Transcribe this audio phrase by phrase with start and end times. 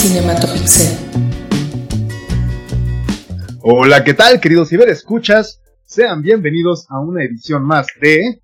[0.00, 0.96] Cinematopixel.
[3.60, 5.60] Hola, ¿qué tal, queridos ciberescuchas?
[5.84, 8.40] Sean bienvenidos a una edición más de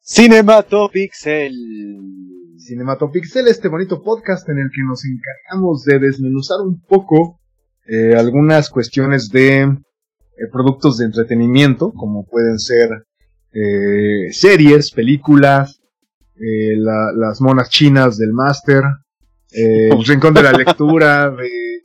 [0.00, 1.52] Cinematopixel.
[2.56, 7.38] Cinematopixel, este bonito podcast en el que nos encargamos de desmenuzar un poco
[7.86, 9.76] eh, algunas cuestiones de eh,
[10.50, 12.88] productos de entretenimiento, como pueden ser
[13.52, 15.82] eh, series, películas,
[16.36, 18.82] eh, la- las monas chinas del máster,
[19.54, 21.82] eh, el rincón de la lectura, de,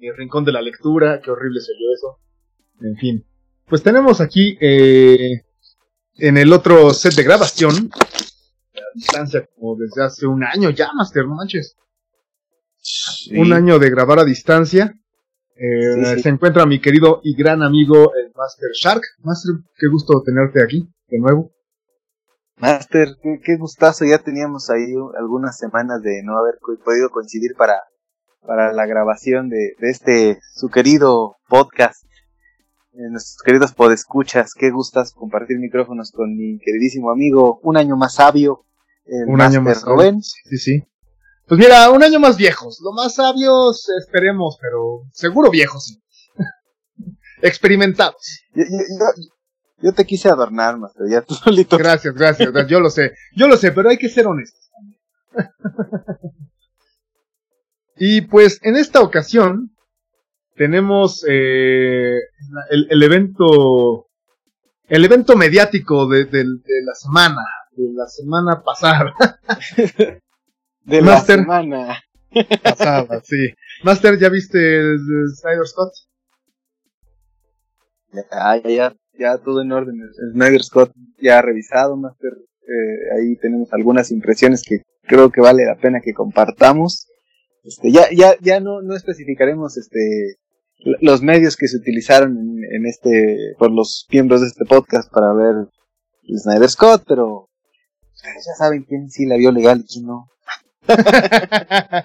[0.00, 2.18] el rincón de la lectura, qué horrible se oyó eso.
[2.80, 3.24] En fin,
[3.66, 5.42] pues tenemos aquí eh,
[6.16, 7.90] en el otro set de grabación,
[8.74, 11.76] a distancia como desde hace un año ya, Master, no manches.
[13.34, 14.94] Un año de grabar a distancia.
[15.56, 16.22] Eh, Sí, sí.
[16.22, 19.02] Se encuentra mi querido y gran amigo el Master Shark.
[19.22, 21.53] Master, qué gusto tenerte aquí de nuevo.
[22.64, 24.04] Master, qué, qué gustazo.
[24.04, 27.82] Ya teníamos ahí algunas semanas de no haber podido coincidir para,
[28.46, 32.04] para la grabación de, de este, su querido podcast.
[32.92, 38.14] Eh, nuestros queridos podescuchas, qué gustas compartir micrófonos con mi queridísimo amigo, un año más
[38.14, 38.64] sabio,
[39.04, 40.22] el Un año más Rubén.
[40.22, 40.84] Sí, sí.
[41.46, 42.80] Pues mira, un año más viejos.
[42.82, 45.98] Lo más sabios esperemos, pero seguro viejos.
[47.42, 48.42] Experimentados.
[48.54, 49.33] Yo, yo- yo-
[49.84, 51.76] yo te quise adornar, Master, ya tú solito.
[51.76, 52.50] Gracias, gracias.
[52.66, 53.12] Yo lo sé.
[53.36, 54.70] Yo lo sé, pero hay que ser honestos.
[57.96, 59.70] Y pues en esta ocasión
[60.56, 62.18] tenemos eh,
[62.70, 64.08] el, el evento
[64.88, 69.14] el evento mediático de, la semana de la semana pasada
[70.82, 71.38] de Master.
[71.38, 72.02] la semana.
[72.64, 73.54] pasada sí
[73.84, 75.92] Master ya viste el, el Snyder Scott
[78.12, 79.96] Ya, ya, ya, todo en orden.
[80.32, 82.32] Snyder Scott ya ha revisado, Master.
[82.32, 87.08] Eh, ahí tenemos algunas impresiones que creo que vale la pena que compartamos.
[87.62, 90.36] Este, ya, ya, ya no, no especificaremos este
[91.00, 92.36] los medios que se utilizaron
[92.70, 95.54] en, este por los miembros de este podcast para ver
[96.26, 97.48] Snyder Scott, pero
[98.12, 100.28] ustedes ya saben quién sí la vio legal y quién no.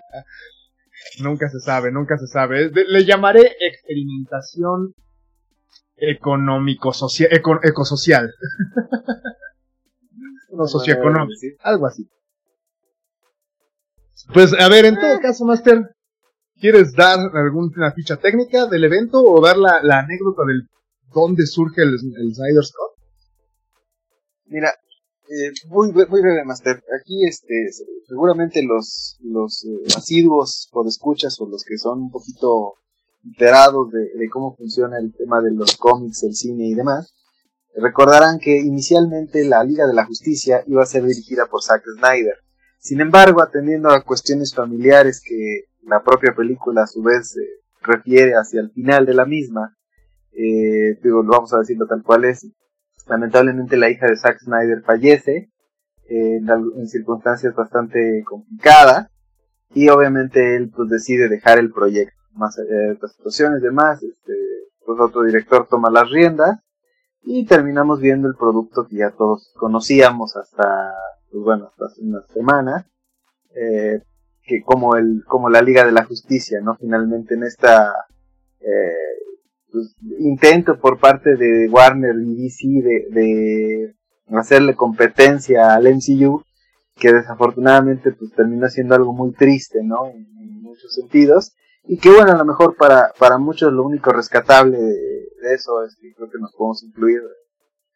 [1.21, 4.93] nunca se sabe nunca se sabe le llamaré experimentación
[6.01, 7.29] económico social
[7.63, 8.29] ecosocial
[10.51, 12.07] no socioeconómico algo así.
[14.33, 15.95] Pues a ver, en todo caso, Master,
[16.59, 20.67] ¿quieres dar alguna ficha técnica del evento o dar la, la anécdota del
[21.13, 22.91] dónde surge el, el Snyder Scott?
[24.45, 24.69] Mira,
[25.29, 26.83] eh, muy, bre- muy breve, Master.
[26.99, 27.67] Aquí, este,
[28.07, 32.73] seguramente los, los eh, asiduos o escuchas o los que son un poquito
[33.25, 37.13] enterados de, cómo funciona el tema de los cómics, el cine y demás,
[37.75, 42.35] recordarán que inicialmente la Liga de la Justicia iba a ser dirigida por Zack Snyder.
[42.79, 47.41] Sin embargo, atendiendo a cuestiones familiares que la propia película a su vez eh,
[47.81, 49.75] refiere hacia el final de la misma,
[50.31, 52.47] eh, digo, lo vamos a decirlo tal cual es,
[53.07, 55.49] lamentablemente la hija de Zack Snyder fallece
[56.09, 59.07] eh, en, en circunstancias bastante complicadas
[59.73, 64.33] y obviamente él pues decide dejar el proyecto más de otras situaciones demás este
[64.85, 66.59] pues otro director toma las riendas
[67.21, 70.93] y terminamos viendo el producto que ya todos conocíamos hasta
[71.31, 72.85] pues bueno hasta hace unas semanas
[73.55, 74.01] eh,
[74.43, 77.93] que como el como la Liga de la Justicia no finalmente en esta
[78.61, 78.93] eh,
[79.71, 83.95] pues, intento por parte de Warner y DC de, de
[84.37, 86.43] hacerle competencia al MCU
[86.95, 91.53] que desafortunadamente pues terminó siendo algo muy triste no en muchos sentidos
[91.91, 94.93] y que bueno a lo mejor para para muchos lo único rescatable de,
[95.41, 97.21] de eso es que creo que nos podemos incluir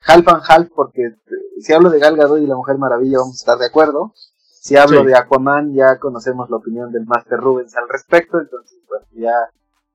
[0.06, 1.16] half and half porque eh,
[1.62, 4.14] si hablo de Gal Gadot y la Mujer Maravilla vamos a estar de acuerdo
[4.62, 5.08] si hablo Sí.
[5.08, 9.36] de Aquaman ya conocemos la opinión del Master Rubens al respecto entonces bueno ya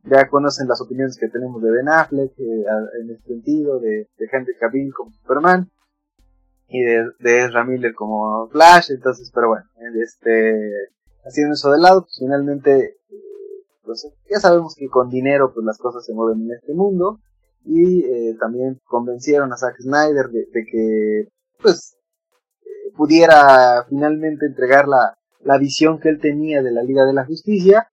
[0.05, 2.65] ya conocen las opiniones que tenemos de Ben Affleck eh,
[3.03, 5.71] en este sentido, de, de Henry Cavill como Superman
[6.69, 10.71] y de, de Ezra Miller como Flash, entonces, pero bueno, eh, este,
[11.27, 12.97] haciendo eso de lado, pues finalmente,
[14.31, 17.21] ya sabemos que con dinero pues las cosas se mueven en este mundo
[17.65, 21.29] y eh, también convencieron a Zack Snyder de, de que
[21.63, 21.97] pues
[22.63, 27.25] eh, pudiera finalmente entregar la, la visión que él tenía de la Liga de la
[27.27, 27.89] Justicia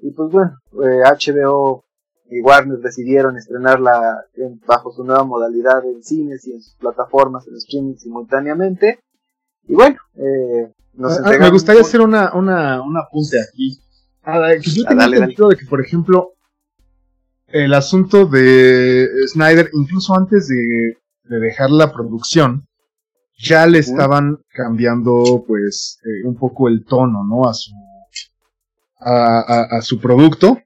[0.00, 0.52] y pues bueno,
[0.84, 1.84] eh, HBO
[2.30, 7.46] y Warner decidieron estrenarla en- bajo su nueva modalidad en cines y en sus plataformas
[7.48, 9.00] en streaming simultáneamente.
[9.66, 13.40] Y bueno, eh, nos Ah, ah, entregaron me gustaría un- hacer una, una, un apunte
[13.40, 13.78] aquí.
[14.30, 16.34] Ah, que yo Ah, tenía dale, de que, por ejemplo,
[17.46, 22.68] el asunto de Snyder, incluso antes de, de dejar la producción,
[23.38, 27.48] ya le estaban cambiando, pues, eh, un poco el tono, ¿no?
[27.48, 27.72] A su,
[29.00, 30.58] a, su producto,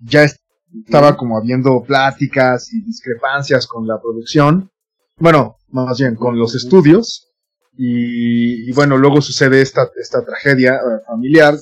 [0.00, 4.72] ya estaba como habiendo pláticas y discrepancias con la producción,
[5.18, 7.28] bueno, más bien con los estudios,
[7.76, 11.54] y, bueno, luego sucede esta, esta tragedia eh, familiar,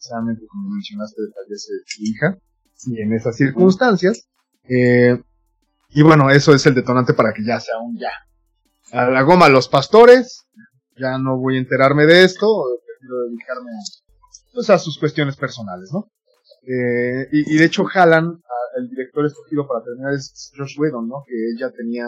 [0.00, 2.38] precisamente como mencionaste, fallece su hija,
[2.86, 4.28] y en esas circunstancias,
[4.68, 5.20] eh,
[5.90, 8.12] y bueno, eso es el detonante para que ya sea un ya.
[8.92, 10.46] A la goma los pastores,
[10.96, 12.46] ya no voy a enterarme de esto,
[12.86, 13.70] prefiero dedicarme
[14.54, 16.10] pues, a sus cuestiones personales, ¿no?
[16.62, 18.40] Eh, y, de hecho jalan,
[18.76, 21.24] el director escogido para terminar es Josh Whedon, ¿no?
[21.26, 22.06] Que ella tenía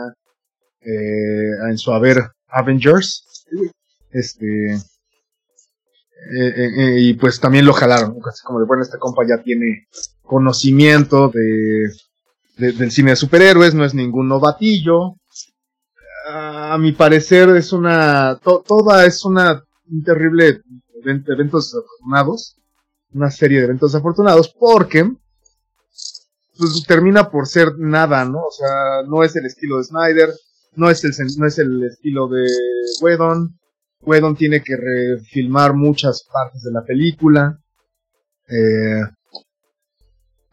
[0.81, 2.19] eh, en su haber
[2.49, 3.47] Avengers,
[4.11, 4.77] este,
[6.31, 9.87] eh, y pues también lo jalaron, así como de, bueno, este compa ya tiene
[10.23, 11.91] conocimiento de,
[12.57, 15.17] del cine de superhéroes, no es ningún novatillo,
[16.29, 20.63] a mi parecer es una, toda es una, un terrible
[21.05, 22.57] eventos desafortunados,
[23.13, 25.11] una serie de eventos desafortunados, porque
[26.57, 28.39] pues, termina por ser nada, ¿no?
[28.39, 30.31] O sea, no es el estilo de Snyder,
[30.77, 32.47] no es el, no es el estilo de
[33.01, 33.59] Whedon,
[34.03, 37.59] Whedon tiene que refilmar muchas partes de la película,
[38.49, 39.03] eh,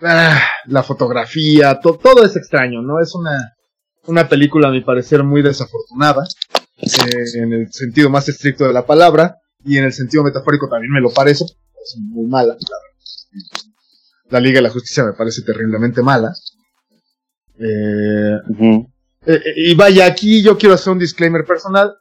[0.01, 2.99] ah, la fotografía, todo es extraño, ¿no?
[2.99, 3.55] Es una,
[4.05, 6.25] una película, a mi parecer, muy desafortunada,
[6.81, 10.93] eh, en el sentido más estricto de la palabra, y en el sentido metafórico también
[10.93, 12.55] me lo parece, es muy mala.
[14.29, 16.33] La, Liga de la Justicia me parece terriblemente mala.
[17.59, 18.37] Eh,
[19.25, 21.93] eh, y vaya, aquí yo quiero hacer un disclaimer personal.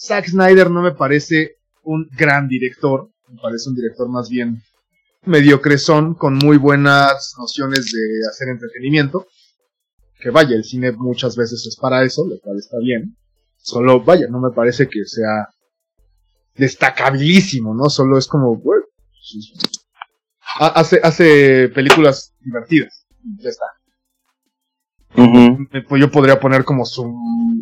[0.00, 4.62] Zack Snyder no me parece un gran director, me parece un director más bien
[5.24, 9.26] mediocresón, con muy buenas nociones de hacer entretenimiento
[10.20, 13.16] que vaya, el cine muchas veces es para eso, lo cual está bien.
[13.56, 15.48] Solo, vaya, no me parece que sea
[16.54, 17.88] destacabilísimo, ¿no?
[17.88, 18.84] Solo es como, bueno,
[20.58, 23.06] hace, hace películas divertidas.
[23.38, 23.66] Ya está.
[25.96, 27.10] Yo podría poner como su,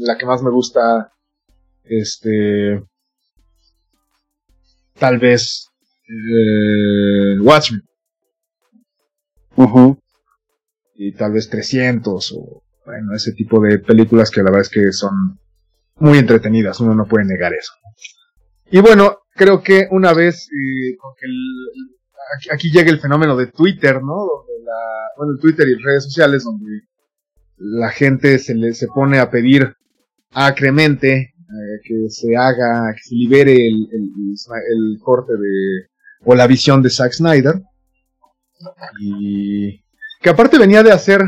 [0.00, 1.12] la que más me gusta,
[1.88, 2.82] este,
[4.98, 5.68] tal vez,
[6.08, 7.82] eh, Watchmen
[10.94, 14.92] y tal vez 300 o bueno, ese tipo de películas que la verdad es que
[14.92, 15.38] son
[15.96, 17.72] muy entretenidas, uno no puede negar eso.
[18.70, 20.96] Y bueno, creo que una vez, eh,
[22.52, 24.14] aquí, llega el fenómeno de Twitter, ¿no?
[24.14, 26.82] Donde la, bueno, Twitter y redes sociales donde
[27.56, 29.74] la gente se le se pone a pedir
[30.32, 35.88] acremente eh, que se haga, que se libere el, el corte de,
[36.24, 37.62] o la visión de Zack Snyder.
[39.00, 39.80] Y
[40.20, 41.22] que aparte venía de hacer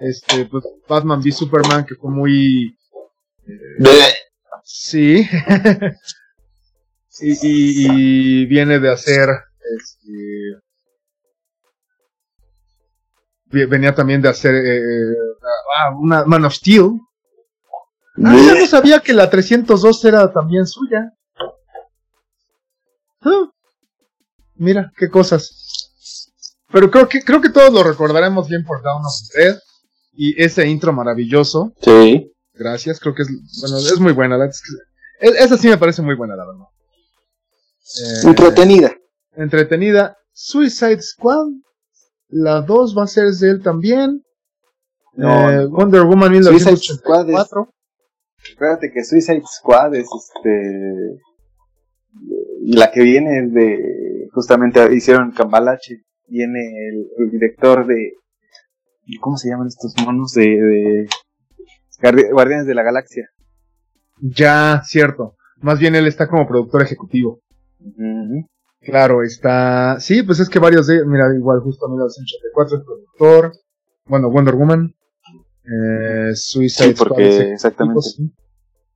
[0.00, 2.76] este pues, Batman v Superman, que fue muy.
[3.46, 4.12] Eh,
[4.62, 5.28] sí.
[7.20, 9.28] y, viene de hacer.
[9.76, 10.60] Este,
[13.66, 15.14] venía también de hacer eh,
[15.78, 17.00] ah, una Man of Steel.
[18.16, 21.12] Ah, yo no sabía que la 302 era también suya.
[23.22, 23.50] Ah,
[24.54, 26.28] mira, qué cosas.
[26.72, 29.58] Pero creo que, creo que todos lo recordaremos bien por Down of Red
[30.12, 31.72] y ese intro maravilloso.
[31.82, 32.32] Sí.
[32.54, 33.28] Gracias, creo que es,
[33.60, 34.38] bueno, es muy buena.
[35.20, 36.66] esa sí me parece muy buena, la verdad.
[37.98, 38.94] Eh, entretenida.
[39.34, 40.16] Entretenida.
[40.32, 41.46] Suicide Squad.
[42.28, 44.24] La 2 va a ser de él también.
[45.16, 47.72] Eh, Wonder Woman 1984.
[48.60, 51.18] Espérate que Suicide Squad es este.
[52.60, 54.28] La que viene de.
[54.34, 56.60] Justamente hicieron Cambalache viene
[57.18, 58.12] el, director de
[59.18, 61.08] ¿cómo se llaman estos monos de,
[62.32, 63.30] Guardianes de la Galaxia?
[64.20, 65.36] Ya, cierto.
[65.62, 67.40] Más bien él está como productor ejecutivo.
[68.82, 69.98] Claro, está.
[70.00, 71.06] Sí, pues es que varios de.
[71.06, 73.52] Mira, igual, justo 1984, el productor.
[74.04, 74.94] Bueno, Wonder Woman.
[75.64, 78.02] Eh, Suicide sí, porque exactamente.
[78.02, 78.30] Sí,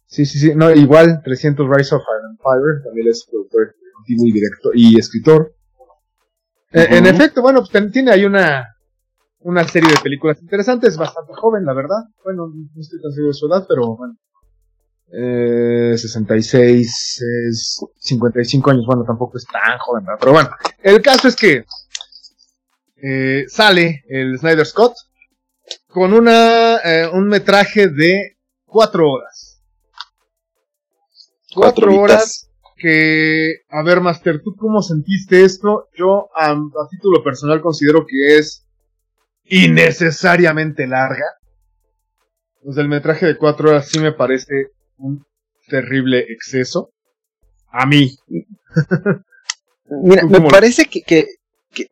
[0.07, 0.55] sí, sí.
[0.55, 2.83] No, igual, 300 Rise of Iron Fire.
[2.85, 3.75] También es productor
[4.07, 5.55] y director y escritor.
[6.73, 8.75] Eh, en efecto, bueno, pues tiene ahí una,
[9.41, 12.03] una serie de películas interesantes, bastante joven, la verdad.
[12.25, 14.17] Bueno, no estoy tan seguro de su edad, pero bueno.
[15.13, 20.19] Eh, 66, es 55 años, bueno, tampoco es tan joven, ¿verdad?
[20.19, 20.51] pero bueno,
[20.83, 21.65] el caso es que
[22.97, 24.95] eh, sale el Snyder Scott
[25.87, 29.54] con una, eh, un metraje de 4 horas.
[31.55, 35.89] 4 horas que, a ver, Master, ¿tú cómo sentiste esto?
[35.97, 36.55] Yo, a,
[36.91, 38.67] título personal, considero que es
[39.45, 41.25] innecesariamente larga.
[42.63, 45.25] Pues el metraje de cuatro horas sí me parece un
[45.69, 46.91] terrible exceso.
[47.69, 48.17] A mí.
[50.03, 51.03] Mira, me parece que,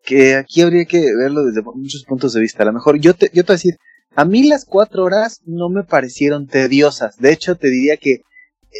[0.02, 2.62] que, aquí habría que verlo desde muchos puntos de vista.
[2.62, 3.76] A lo mejor yo te, yo te voy a decir,
[4.14, 7.16] a mí las cuatro horas no me parecieron tediosas.
[7.18, 8.22] De hecho, te diría que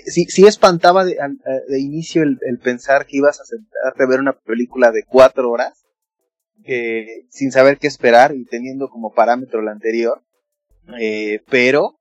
[0.06, 1.16] sí, sí espantaba de,
[1.68, 5.84] de inicio el, pensar que ibas a sentarte a ver una película de cuatro horas,
[6.64, 10.22] eh, sin saber qué esperar y teniendo como parámetro la anterior.
[10.98, 12.00] Eh, pero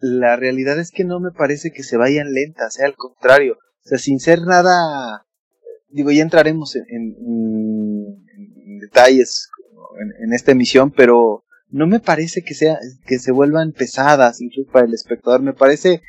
[0.00, 3.54] la realidad es que no me parece que se vayan lentas, sea al contrario.
[3.54, 5.26] O sea, sin ser nada,
[5.88, 7.16] digo, ya entraremos en,
[8.80, 9.50] detalles
[10.20, 14.86] en, esta emisión, pero no me parece que sea, que se vuelvan pesadas incluso para
[14.86, 15.42] el espectador.
[15.42, 16.02] Me parece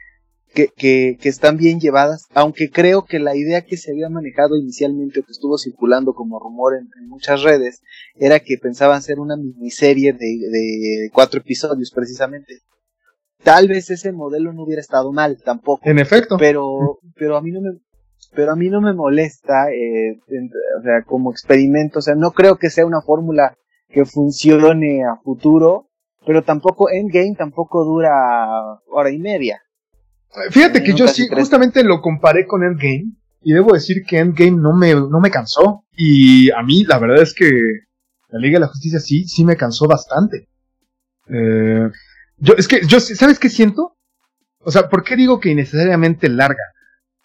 [0.55, 5.19] que, que, están bien llevadas, aunque creo que la idea que se había manejado inicialmente
[5.19, 7.81] o que estuvo circulando como rumor en, muchas redes
[8.15, 12.61] era que pensaban ser una miniserie de, de cuatro episodios precisamente.
[13.43, 15.87] Tal vez ese modelo no hubiera estado mal tampoco.
[15.87, 16.37] En efecto.
[16.39, 17.77] Pero, pero a mí no me,
[18.33, 20.19] pero a mí no me molesta, eh,
[20.79, 23.55] o sea, como experimento, o sea, no creo que sea una fórmula
[23.89, 25.89] que funcione a futuro,
[26.25, 28.11] pero tampoco Endgame tampoco dura
[28.87, 29.61] hora y media.
[30.51, 34.73] Fíjate que yo sí, justamente lo comparé con Endgame y debo decir que Endgame no
[34.73, 37.49] me, no me cansó y a mí la verdad es que
[38.29, 40.49] la Liga de la Justicia sí, sí me cansó bastante.
[41.29, 41.89] Eh,
[42.37, 43.95] yo, es que, yo, ¿sabes qué siento?
[44.59, 46.63] O sea, ¿por qué digo que innecesariamente larga?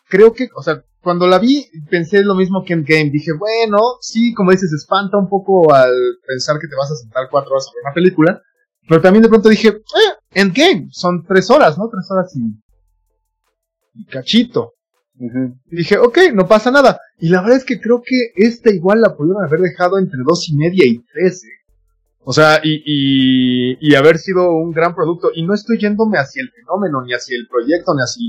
[0.09, 3.11] Creo que, o sea, cuando la vi pensé lo mismo que Endgame.
[3.11, 5.93] Dije, bueno, sí, como dices, espanta un poco al
[6.27, 8.43] pensar que te vas a sentar cuatro horas a ver una película.
[8.89, 11.89] Pero también de pronto dije, eh, Endgame, son tres horas, ¿no?
[11.89, 12.41] Tres horas y,
[14.11, 14.75] cachito.
[15.71, 16.99] Y dije, ok, no pasa nada.
[17.19, 20.49] Y la verdad es que creo que esta igual la pudieron haber dejado entre dos
[20.49, 21.43] y media y tres.
[22.23, 25.31] O sea, y, y, y, haber sido un gran producto.
[25.35, 28.23] Y no estoy yéndome hacia el fenómeno, ni hacia el proyecto, ni hacia,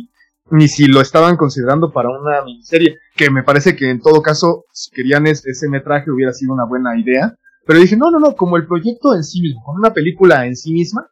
[0.50, 2.98] ni si lo estaban considerando para una miniserie.
[3.15, 6.98] Que me parece que en todo caso, si querían ese metraje hubiera sido una buena
[7.00, 7.36] idea.
[7.65, 10.56] Pero dije, no, no, no, como el proyecto en sí mismo, con una película en
[10.56, 11.08] sí misma,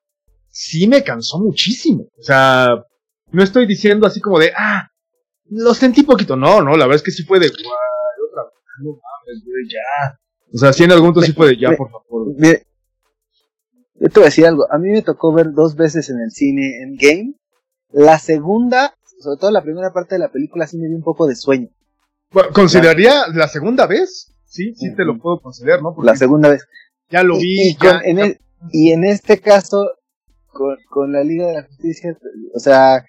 [0.50, 2.08] sí me cansó muchísimo.
[2.18, 2.84] O sea,
[3.32, 4.90] no estoy diciendo así como de, ah,
[5.50, 6.36] lo sentí poquito.
[6.36, 8.44] No, no, la verdad es que sí fue de, otra
[8.82, 10.20] no mames, ya.
[10.54, 12.36] O sea, sí en algún momento sí fue de, ya, por favor.
[14.02, 14.66] Yo te voy a decir algo.
[14.72, 17.34] A mí me tocó ver dos veces en el cine en Game.
[17.92, 21.28] La segunda, sobre todo la primera parte de la película, sí me dio un poco
[21.28, 21.70] de sueño.
[22.54, 24.34] ¿Consideraría la segunda vez?
[24.46, 25.96] Sí, sí te lo puedo considerar, ¿no?
[26.02, 26.68] la segunda vez.
[27.10, 27.76] Ya lo vi.
[28.72, 29.92] Y, en este caso,
[30.90, 32.18] con, la Liga de la Justicia,
[32.54, 33.06] o sea,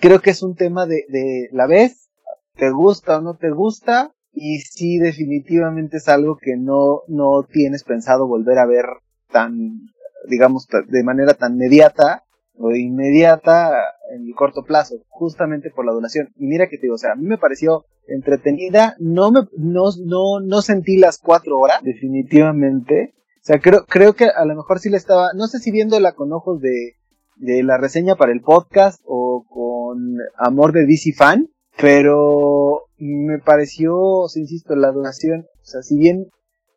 [0.00, 2.10] creo que es un tema de, de la vez,
[2.54, 7.84] te gusta o no te gusta, y sí definitivamente es algo que no, no tienes
[7.84, 8.84] pensado volver a ver
[9.30, 9.88] tan
[10.28, 12.24] digamos, de manera tan inmediata
[12.58, 13.72] o inmediata
[14.14, 16.28] en el corto plazo, justamente por la donación.
[16.36, 19.84] Y mira que te digo, o sea, a mí me pareció entretenida, no me, no,
[20.04, 23.14] no, no sentí las cuatro horas, definitivamente.
[23.36, 26.12] O sea, creo, creo que a lo mejor sí le estaba, no sé si viéndola
[26.12, 26.94] con ojos de,
[27.36, 34.24] de la reseña para el podcast o con amor de DC fan, pero me pareció,
[34.34, 36.26] insisto, la donación, o sea, si bien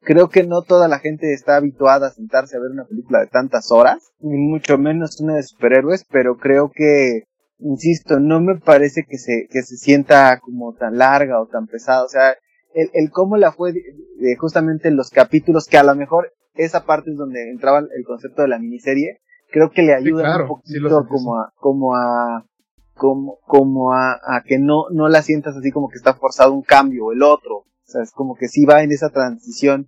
[0.02, 3.28] creo que no toda la gente está habituada a sentarse a ver una película de
[3.28, 7.24] tantas horas, ni mucho menos una de superhéroes, pero creo que,
[7.60, 12.04] insisto, no me parece que se, que se sienta como tan larga o tan pesada,
[12.04, 12.36] o sea,
[12.74, 16.86] el, el cómo la fue de, justamente en los capítulos, que a lo mejor esa
[16.86, 19.22] parte es donde entraba el concepto de la miniserie,
[19.52, 22.46] creo que le ayuda un poquito como a, como a,
[22.94, 26.62] como, como a, a que no, no la sientas así como que está forzado un
[26.62, 27.56] cambio o el otro.
[27.58, 29.88] O sea, es como que sí va en esa transición.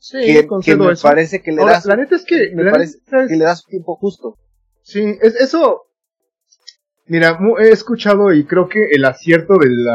[0.00, 1.86] Sí, que, me parece que le das.
[1.86, 2.52] La neta es que.
[2.54, 4.36] Me parece que le das tiempo justo.
[4.82, 5.82] Sí, es, eso.
[7.06, 9.86] Mira, he escuchado y creo que el acierto del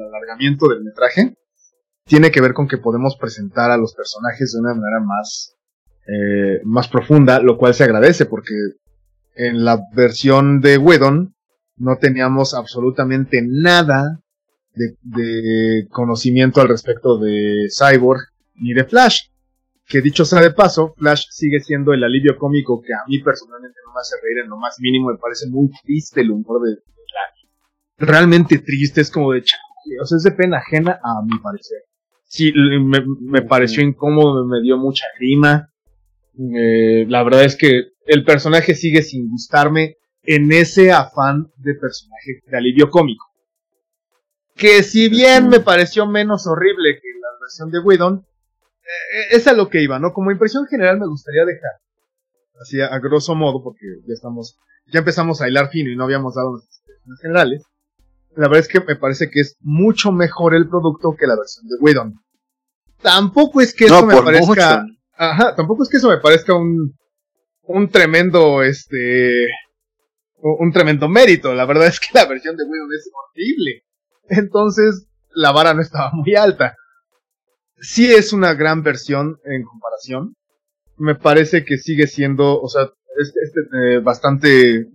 [0.00, 1.36] alargamiento del metraje
[2.04, 5.56] tiene que ver con que podemos presentar a los personajes de una manera más,
[6.10, 8.54] eh, más profunda, lo cual se agradece porque
[9.34, 11.34] en la versión de Wedon
[11.76, 14.18] no teníamos absolutamente nada
[14.74, 18.20] de, conocimiento al respecto de Cyborg
[18.54, 19.28] ni de Flash.
[19.86, 23.76] Que dicho sea de paso, Flash sigue siendo el alivio cómico que a mí personalmente
[23.86, 25.10] no me hace reír en lo más mínimo.
[25.10, 27.50] Me parece muy triste el humor de, Flash.
[27.98, 29.42] Realmente triste, es como de
[30.00, 31.82] o sea, es de pena ajena a mi parecer.
[32.24, 35.70] Sí, me, me pareció incómodo, me dio mucha grima.
[36.38, 42.40] Eh, la verdad es que el personaje sigue sin gustarme en ese afán de personaje
[42.46, 43.28] de alivio cómico
[44.58, 48.26] que si bien me pareció menos horrible que la versión de Whedon,
[48.82, 50.12] eh, es a lo que iba, ¿no?
[50.12, 51.70] Como impresión general me gustaría dejar,
[52.60, 54.58] así a, grosso modo, porque ya estamos,
[54.92, 57.62] ya empezamos a hilar fino y no habíamos dado las expresiones generales.
[58.36, 61.66] La verdad es que me parece que es mucho mejor el producto que la versión
[61.68, 62.14] de Whedon.
[63.00, 64.84] tampoco es que eso me parezca.
[65.18, 66.96] Ajá, tampoco es que eso me parezca un.
[67.62, 69.48] Un tremendo, este.
[70.40, 71.52] Un tremendo mérito.
[71.52, 73.82] La verdad es que la versión de Wii es horrible.
[74.28, 76.76] Entonces, la vara no estaba muy alta.
[77.80, 80.36] Sí es una gran versión en comparación.
[80.96, 84.88] Me parece que sigue siendo, o sea, este bastante...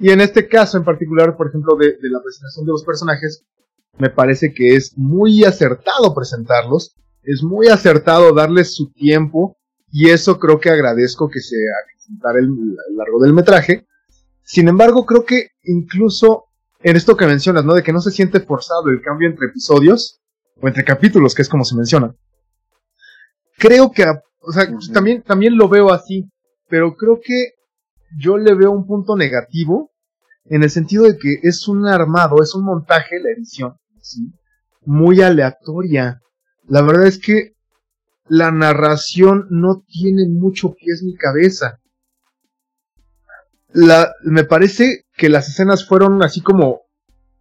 [0.00, 3.44] Y en este caso en particular, por ejemplo, de la presentación de los personajes,
[3.98, 6.94] me parece que es muy acertado presentarlos,
[7.28, 9.58] es muy acertado darles su tiempo
[9.90, 13.86] y eso creo que agradezco que se haga el, el largo del metraje.
[14.42, 16.46] Sin embargo, creo que incluso
[16.80, 17.74] en esto que mencionas, ¿no?
[17.74, 20.20] De que no se siente forzado el cambio entre episodios
[20.60, 22.14] o entre capítulos, que es como se menciona.
[23.58, 24.04] Creo que,
[24.40, 26.30] o sea, también, también lo veo así,
[26.68, 27.52] pero creo que
[28.18, 29.90] yo le veo un punto negativo
[30.46, 34.32] en el sentido de que es un armado, es un montaje, la edición, ¿sí?
[34.86, 36.22] muy aleatoria.
[36.68, 37.54] La verdad es que
[38.28, 41.80] la narración no tiene mucho pies ni cabeza
[44.22, 46.82] me parece que las escenas fueron así como,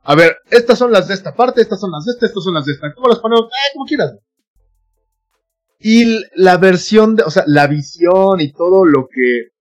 [0.04, 2.54] a ver, estas son las de esta parte, estas son las de esta, estas son
[2.54, 2.94] las de esta.
[2.94, 3.46] ¿Cómo las ponemos?
[3.46, 4.16] Eh, como quieras.
[5.80, 9.52] Y la versión de, o sea, la visión y todo lo que,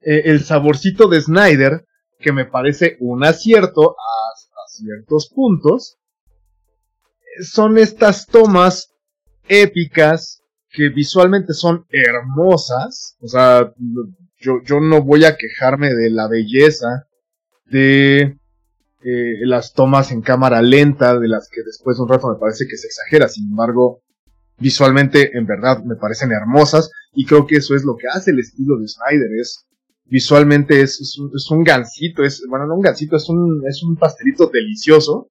[0.00, 1.86] eh, el saborcito de Snyder,
[2.18, 3.96] que me parece un acierto
[4.34, 5.96] hasta ciertos puntos,
[7.42, 8.94] son estas tomas
[9.48, 13.72] épicas que visualmente son hermosas, o sea,
[14.38, 17.06] yo, yo no voy a quejarme de la belleza
[17.66, 18.38] de
[19.02, 22.66] eh, las tomas en cámara lenta, de las que después de un rato me parece
[22.68, 24.02] que se exagera, sin embargo,
[24.58, 28.40] visualmente en verdad me parecen hermosas y creo que eso es lo que hace el
[28.40, 29.66] estilo de Snyder, es
[30.04, 33.96] visualmente es, un, es un gansito, es, bueno, no un gansito, es un, es un
[33.96, 35.30] pastelito delicioso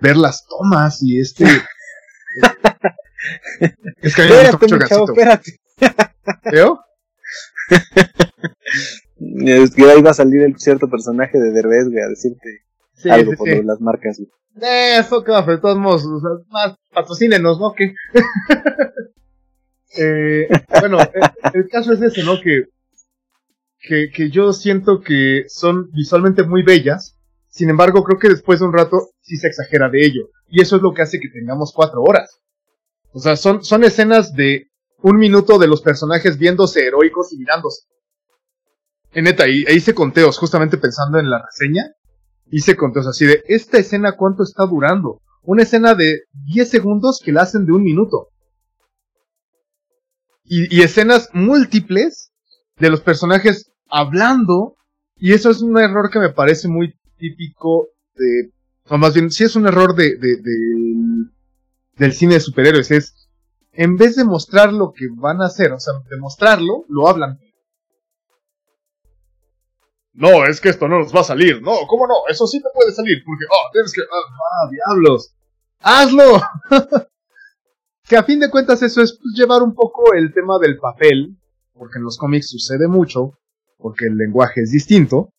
[0.00, 1.44] ver las tomas y este...
[4.02, 5.12] es que a mí me gusta mucho gansito.
[5.12, 5.60] espérate.
[6.50, 6.80] ¿Veo?
[9.44, 12.62] es que ahí va a salir el cierto personaje de Derbez, a decirte
[13.10, 14.20] algo por las marcas.
[14.20, 16.04] Eh, eso que de todos modos,
[16.48, 17.74] más patrocínenos, ¿no?
[17.74, 17.94] Que
[19.98, 20.48] eh,
[20.80, 20.98] bueno,
[21.52, 22.40] el, caso es ese, ¿no?
[22.40, 22.64] Que,
[23.80, 27.15] que, que yo siento que son visualmente muy bellas,
[27.56, 30.28] sin embargo, creo que después de un rato sí se exagera de ello.
[30.46, 32.42] Y eso es lo que hace que tengamos cuatro horas.
[33.12, 34.66] O sea, son, son escenas de
[34.98, 37.86] un minuto de los personajes viéndose heroicos y mirándose.
[39.12, 41.86] En neta, ahí, hice conteos, justamente pensando en la reseña,
[42.50, 45.22] hice conteos así de, ¿esta escena cuánto está durando?
[45.42, 48.28] Una escena de 10 segundos que la hacen de un minuto.
[50.44, 52.32] Y, y escenas múltiples
[52.76, 54.76] de los personajes hablando,
[55.16, 58.52] y eso es un error que me parece muy típico de,
[58.88, 61.26] o más bien, sí es un error de, de, de
[61.96, 63.28] del cine de superhéroes, es
[63.72, 67.38] en vez de mostrar lo que van a hacer, o sea, de mostrarlo, lo hablan.
[70.12, 71.60] No, es que esto no nos va a salir.
[71.60, 72.14] No, ¿cómo no?
[72.28, 75.34] Eso sí te puede salir, porque, oh, tienes que, ah, ah diablos.
[75.80, 76.40] ¡Hazlo!
[78.08, 81.36] que a fin de cuentas eso es pues, llevar un poco el tema del papel,
[81.74, 83.38] porque en los cómics sucede mucho,
[83.76, 85.34] porque el lenguaje es distinto,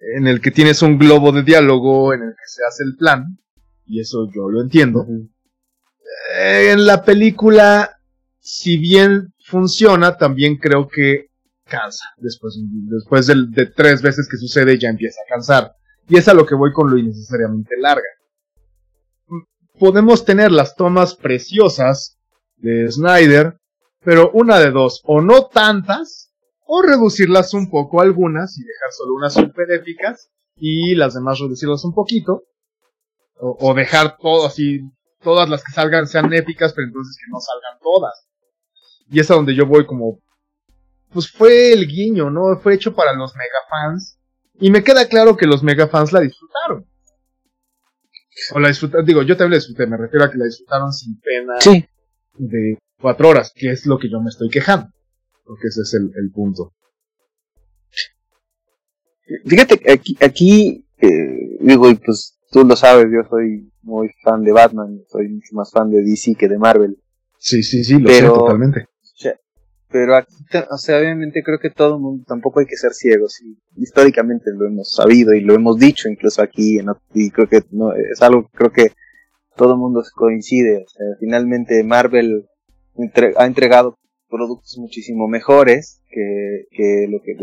[0.00, 3.38] en el que tienes un globo de diálogo en el que se hace el plan,
[3.84, 5.06] y eso yo lo entiendo.
[6.34, 7.98] Eh, en la película,
[8.38, 11.28] si bien funciona, también creo que
[11.64, 12.04] cansa.
[12.16, 15.72] Después, después de, tres veces que sucede, ya empieza a cansar.
[16.08, 18.08] Y es a lo que voy con lo innecesariamente larga.
[19.78, 22.18] Podemos tener las tomas preciosas
[22.56, 23.58] de Snyder,
[24.02, 26.27] pero una de dos, o no tantas,
[26.70, 31.82] o reducirlas un poco algunas y dejar solo unas super épicas y las demás reducirlas
[31.86, 32.44] un poquito,
[33.40, 34.82] o, o dejar todo así
[35.22, 38.28] todas las que salgan sean épicas, pero entonces que no salgan todas.
[39.08, 40.20] Y es a donde yo voy como,
[41.10, 42.58] pues fue el guiño, ¿no?
[42.58, 44.18] Fue hecho para los mega fans.
[44.60, 46.86] Y me queda claro que los mega fans la disfrutaron.
[48.52, 51.18] O la disfrutaron, digo, yo también la disfruté, me refiero a que la disfrutaron sin
[51.18, 51.54] pena
[52.34, 54.90] de cuatro horas, que es lo que yo me estoy quejando.
[55.48, 56.74] Porque ese es el, punto.
[59.46, 64.52] Fíjate, aquí, aquí eh, digo, y pues tú lo sabes, yo soy muy fan de
[64.52, 66.98] Batman, soy mucho más fan de DC que de Marvel.
[67.38, 68.86] Sí, sí, sí, lo sé totalmente.
[69.90, 70.34] Pero aquí,
[70.70, 74.50] o sea, obviamente creo que todo el mundo, tampoco hay que ser ciegos, y históricamente
[74.54, 76.78] lo hemos sabido y lo hemos dicho incluso aquí,
[77.14, 78.92] y creo que no, es algo que creo que
[79.56, 82.46] todo el mundo coincide, o sea, finalmente Marvel
[83.38, 87.34] ha entregado productos muchísimo mejores que, que, lo que,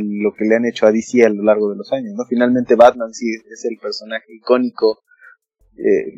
[0.00, 2.24] lo que le han hecho a DC a lo largo de los años, ¿no?
[2.28, 5.02] Finalmente Batman sí es el personaje icónico
[5.76, 6.12] eh,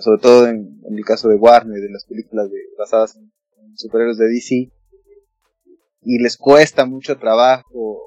[0.00, 3.30] sobre todo en, el caso de Warner, de las películas de, basadas en,
[3.76, 4.72] superhéroes de DC,
[6.02, 8.02] y les cuesta mucho trabajo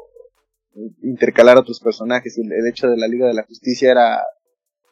[1.03, 4.21] intercalar otros personajes, y el, hecho de la Liga de la Justicia era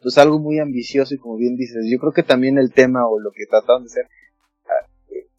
[0.02, 3.20] pues algo muy ambicioso y como bien dices, yo creo que también el tema o
[3.20, 4.04] lo que trataron de hacer
[4.64, 4.86] ah,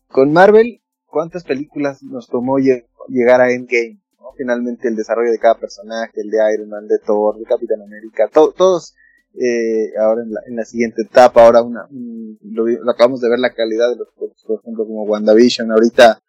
[0.08, 0.81] con Marvel,
[1.12, 4.00] ¿cuántas películas nos tomó llegar a Endgame?
[4.38, 8.30] Finalmente el desarrollo de cada personaje, el de Iron Man, de Thor, de Capitán América,
[8.32, 8.96] todos
[9.34, 13.54] eh, ahora en la, en la, siguiente etapa, ahora una, lo, acabamos de ver la
[13.54, 16.20] calidad de los por ejemplo como WandaVision, ahorita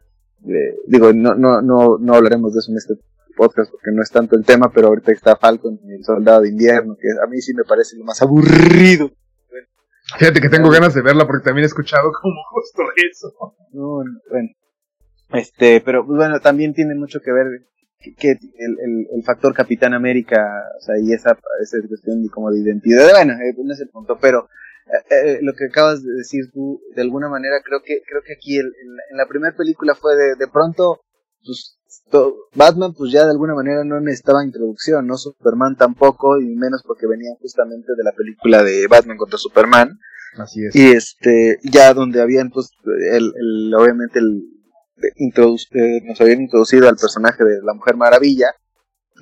[0.46, 2.94] eh, digo, no, no, no, no hablaremos de eso en este
[3.36, 6.50] podcast porque no es tanto el tema, pero ahorita está Falcon y el Soldado de
[6.50, 9.10] Invierno, que a mí sí me parece lo más aburrido.
[10.18, 13.32] Fíjate que tengo ganas de verla porque también he escuchado como justo eso.
[13.72, 14.10] bueno,
[15.34, 17.46] este, pero pues, bueno, también tiene mucho que ver
[18.18, 20.44] que, el, el, factor Capitán América,
[20.76, 23.88] o sea, y esa, esa cuestión de, como de identidad, bueno, eh, no es el
[23.88, 24.48] punto, pero
[24.86, 28.34] eh, eh, lo que acabas de decir tú, de alguna manera, creo que, creo que
[28.34, 28.72] aquí en,
[29.12, 31.00] la, primera película fue de, de pronto,
[31.44, 31.78] pues,
[32.54, 37.06] Batman pues ya de alguna manera no necesitaba introducción, no Superman tampoco, y menos porque
[37.06, 39.98] venía justamente de la película de Batman contra Superman.
[40.36, 40.74] Así es.
[40.74, 42.70] Y este, ya donde habían pues,
[43.10, 44.42] el, el obviamente el,
[45.08, 48.54] eh, nos habían introducido al personaje de la Mujer Maravilla,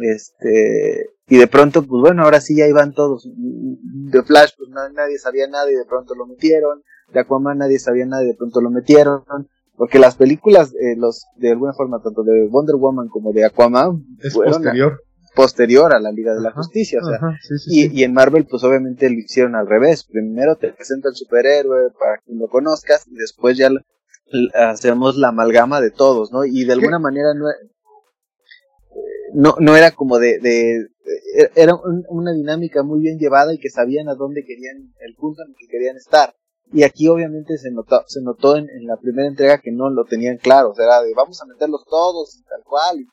[0.00, 3.28] este, y de pronto, pues bueno, ahora sí ya iban todos.
[3.32, 6.82] De Flash, pues nadie sabía nada y de pronto lo metieron.
[7.12, 9.22] De Aquaman nadie sabía nada y de pronto lo metieron.
[9.76, 14.04] Porque las películas, eh, los de alguna forma, tanto de Wonder Woman como de Aquaman,
[14.22, 15.00] es posterior.
[15.34, 17.00] posterior a la Liga de la Justicia.
[17.02, 17.18] O sea,
[17.68, 20.04] y, y, en Marvel, pues obviamente lo hicieron al revés.
[20.04, 23.70] Primero te presenta el superhéroe para que lo conozcas y después ya
[24.54, 26.44] hacemos la amalgama de todos, ¿no?
[26.44, 27.46] Y de alguna manera no,
[29.34, 30.86] no, no era como de, de,
[31.54, 31.74] era
[32.08, 35.56] una dinámica muy bien llevada y que sabían a dónde querían, el punto en el
[35.56, 36.34] que querían estar.
[36.72, 40.38] Y aquí obviamente se notó, se notó en, la primera entrega que no lo tenían
[40.38, 43.06] claro, o sea, era de vamos a meterlos todos y tal cual.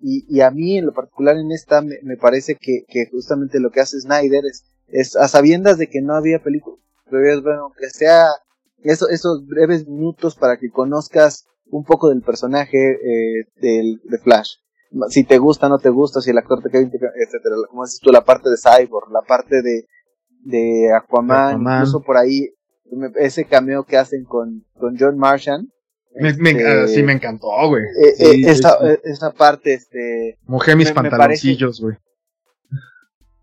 [0.00, 3.60] Y, y a mí en lo particular en esta me, me parece que, que, justamente
[3.60, 6.76] lo que hace Snyder es, es a sabiendas de que no había película,
[7.10, 8.28] pero es bueno, que sea
[8.84, 14.56] eso, esos breves minutos para que conozcas un poco del personaje eh, del, de Flash.
[15.08, 17.56] Si te gusta, no te gusta, si el actor te queda, etcétera.
[17.70, 19.86] Como dices tú, la parte de Cyborg, la parte de,
[20.44, 22.50] de Aquaman, incluso por ahí,
[23.16, 25.68] ese cameo que hacen con, con John Martian.
[26.14, 27.82] Me, me, este, sí, me encantó, güey.
[27.82, 30.36] Eh, eh, esa, esa, parte, este.
[30.44, 31.96] Mojé mis pantaloncillos, güey.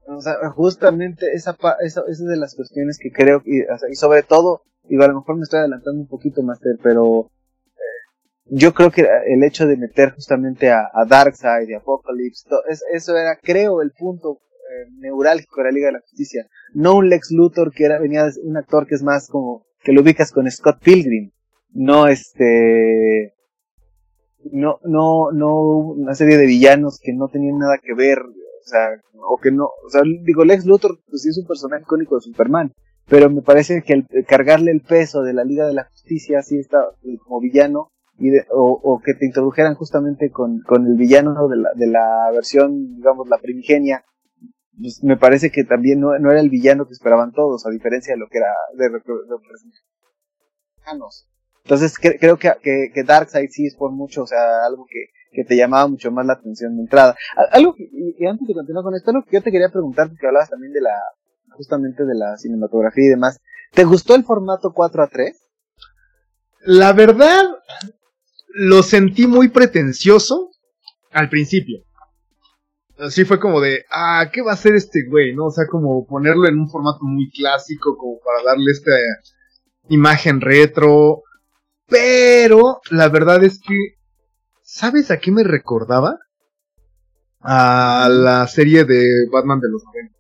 [0.06, 4.22] O sea, justamente esa, esa, esa es de las cuestiones que creo, y, y sobre
[4.22, 7.32] todo, y a lo mejor me estoy adelantando un poquito, Master, pero
[7.68, 12.50] eh, yo creo que el hecho de meter justamente a, Darkseid y Apocalypse,
[12.92, 16.48] eso era, creo, el punto eh, neurálgico de la Liga de la Justicia.
[16.74, 19.94] No un Lex Luthor que era, venía de un actor que es más como, que
[19.94, 21.32] lo ubicas con Scott Pilgrim.
[21.72, 23.36] No este,
[24.52, 28.90] no, no, no una serie de villanos que no tenían nada que ver, o sea,
[29.14, 32.22] o que no, o sea, digo, Lex Luthor, pues sí es un personaje icónico de
[32.22, 32.74] Superman,
[33.10, 36.58] pero me parece que el, cargarle el peso de la Liga de la Justicia así
[36.58, 36.78] está
[37.24, 41.88] como villano y o, que te introdujeran justamente con, con el villano de la, de
[41.88, 44.04] la versión digamos la primigenia
[44.80, 48.14] pues me parece que también no, no, era el villano que esperaban todos a diferencia
[48.14, 49.00] de lo que era de, de,
[51.64, 55.44] entonces creo que, que, que, Darkseid sí es por mucho o sea algo que, que
[55.44, 57.16] te llamaba mucho más la atención de entrada.
[57.52, 60.50] Algo y, antes de continuar con esto algo que yo te quería preguntar porque hablabas
[60.50, 60.96] también de la
[61.52, 63.40] justamente de la cinematografía y demás.
[63.74, 65.38] ¿Te gustó el formato 4 a 3?
[66.66, 67.46] La verdad,
[68.54, 70.52] lo sentí muy pretencioso
[71.12, 71.84] al principio.
[72.98, 75.34] Así fue como de, ah, ¿qué va a hacer este güey?
[75.34, 75.46] ¿No?
[75.46, 78.92] O sea, como ponerlo en un formato muy clásico, como para darle esta
[79.88, 81.24] imagen retro.
[81.88, 83.76] Pero la verdad es que,
[84.62, 86.18] ¿sabes a qué me recordaba?
[87.40, 90.19] A la serie de Batman de los 90.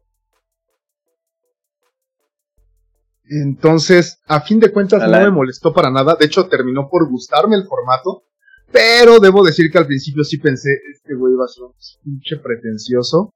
[3.29, 6.15] Entonces, a fin de cuentas, no me molestó para nada.
[6.15, 8.23] De hecho, terminó por gustarme el formato.
[8.71, 12.37] Pero debo decir que al principio sí pensé, este güey va a ser un pinche
[12.37, 13.33] pretencioso.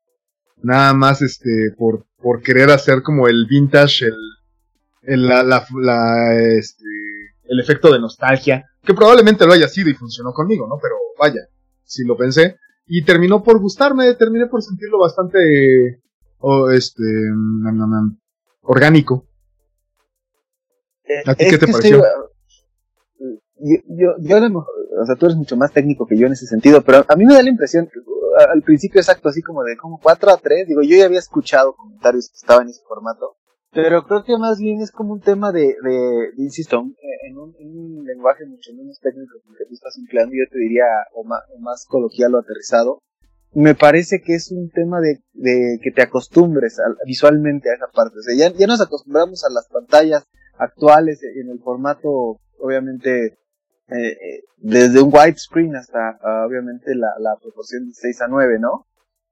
[0.62, 4.15] Nada más, este, por, por querer hacer como el vintage, el,
[5.01, 6.86] el, la, la, este,
[7.45, 8.65] el efecto de nostalgia.
[8.84, 10.77] Que probablemente lo haya sido y funcionó conmigo, ¿no?
[10.82, 11.41] Pero vaya,
[11.84, 12.58] sí lo pensé.
[12.86, 16.01] Y terminó por gustarme, terminé por sentirlo bastante,
[16.39, 17.03] oh, este,
[18.62, 19.27] orgánico.
[21.26, 22.04] ¿A ti qué te pareció?
[23.63, 27.06] yo, yo, o sea, tú eres mucho más técnico que yo en ese sentido, pero
[27.08, 27.89] a mí me da la impresión,
[28.49, 31.76] al principio exacto, así como de como 4 a 3, digo, yo ya había escuchado
[31.76, 33.38] comentarios que estaban en ese formato,
[33.71, 36.84] Pero creo que más bien es como un tema de, de, insisto,
[37.26, 41.41] en un, lenguaje mucho menos técnico que tú estás empleando, yo te diría, o más,
[41.56, 43.02] o más coloquial o aterrizado,
[43.56, 48.17] me parece que es un tema de, de que te acostumbres visualmente a esa parte.
[48.17, 53.37] O sea, ya, ya nos acostumbramos a las pantallas actuales en el formato, obviamente,
[53.89, 58.87] eh, eh, desde un widescreen hasta, obviamente, la, la proporción de 6 a 9, ¿no?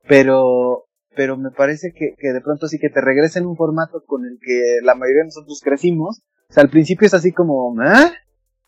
[0.08, 4.26] Pero, pero me parece que, que de pronto sí que te regresen un formato con
[4.26, 6.22] el que la mayoría de nosotros crecimos.
[6.50, 8.12] O sea, al principio es así como, ¿eh?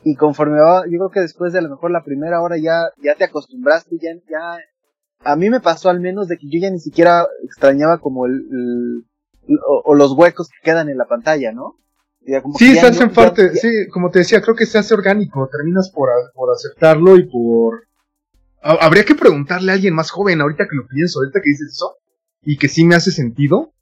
[0.03, 2.89] Y conforme va, yo creo que después de a lo mejor la primera hora ya,
[3.01, 4.57] ya te acostumbraste, ya, ya,
[5.23, 9.05] a mí me pasó al menos de que yo ya ni siquiera extrañaba como el,
[9.85, 11.77] o, los huecos que quedan en la pantalla, ¿no?
[12.57, 16.09] Sí, se hacen parte, sí, como te decía, creo que se hace orgánico, terminas por,
[16.33, 17.87] por aceptarlo y por...
[18.61, 21.97] Habría que preguntarle a alguien más joven, ahorita que lo pienso, ahorita que dices eso,
[22.43, 23.73] y que sí me hace sentido,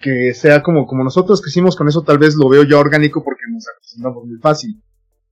[0.00, 3.22] que sea como, como nosotros que hicimos con eso, tal vez lo veo ya orgánico
[3.22, 4.82] porque nos acostumbramos muy fácil.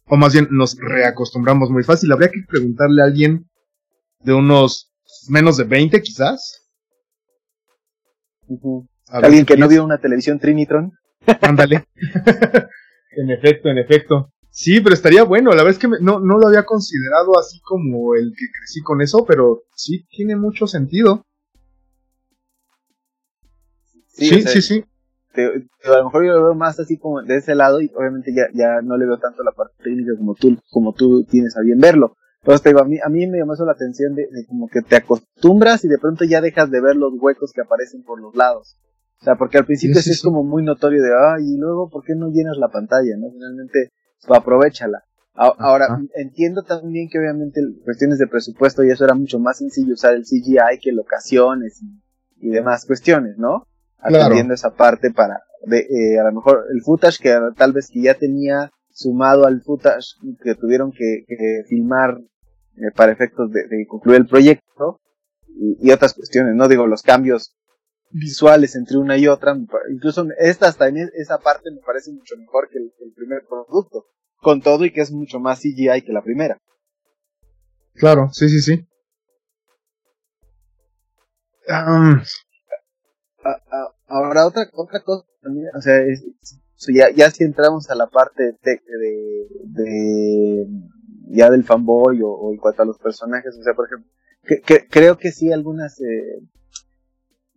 [0.07, 2.13] O más bien nos reacostumbramos muy fácil.
[2.13, 3.49] Habría que preguntarle a alguien
[4.21, 4.93] de unos
[5.29, 6.69] menos de 20 quizás.
[9.09, 10.93] Alguien que no vio una televisión Trinitron.
[11.41, 11.87] Ándale.
[13.17, 14.31] en efecto, en efecto.
[14.51, 15.51] Sí, pero estaría bueno.
[15.51, 19.03] La verdad es que no, no lo había considerado así como el que crecí con
[19.03, 21.25] eso, pero sí tiene mucho sentido.
[24.07, 24.85] Sí, sí, sí.
[25.35, 28.45] a lo mejor yo lo veo más así como de ese lado y obviamente ya,
[28.55, 31.81] ya no le veo tanto la parte técnica como tú, como tú tienes a bien
[31.81, 32.17] verlo.
[32.45, 34.83] Entonces te digo, a mí, a mí me llamó eso la atención de, como que
[34.83, 38.37] te acostumbras y de pronto ya dejas de ver los huecos que aparecen por los
[38.37, 38.77] lados.
[39.25, 42.05] O sea, porque al principio sí, es como muy notorio de, ay, y luego, ¿por
[42.05, 43.17] qué no llenas la pantalla?
[43.17, 43.31] ¿no?
[43.33, 43.91] Finalmente,
[44.27, 45.05] pues, aprovechala.
[45.33, 50.15] Ahora, entiendo también que obviamente cuestiones de presupuesto y eso era mucho más sencillo usar
[50.15, 53.67] el CGI que locaciones y, y demás cuestiones, ¿no?
[54.05, 58.03] atendiendo esa parte para, de, eh, a lo mejor el footage que tal vez que
[58.03, 61.25] ya tenía sumado al footage que tuvieron que,
[61.69, 62.19] filmar
[62.77, 65.01] eh, para efectos de, concluir el proyecto
[65.81, 67.57] y, otras cuestiones, no digo los cambios
[68.15, 69.57] visuales entre una y otra,
[69.91, 74.07] incluso esta hasta en esa parte me parece mucho mejor que el, primer producto,
[74.41, 76.59] con todo y que es mucho más CGI que la primera.
[77.95, 78.87] Claro, sí, sí, sí.
[84.07, 86.01] Ahora, otra, otra cosa también, o sea,
[86.95, 88.81] ya, ya si entramos a la parte de,
[89.65, 90.67] de,
[91.31, 94.11] ya del fanboy o, en cuanto a los personajes, o sea, por ejemplo,
[94.45, 96.43] que, creo que sí algunas, eh,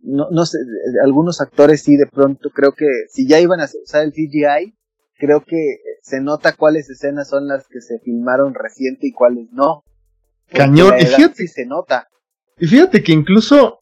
[0.00, 0.58] no, no sé,
[1.02, 4.74] algunos actores sí de pronto, creo que si ya iban a usar el CGI,
[5.18, 9.84] creo que se nota cuáles escenas son las que se filmaron reciente y cuáles no.
[10.50, 12.08] Cañón, y fíjate, se nota.
[12.58, 13.80] Y fíjate que incluso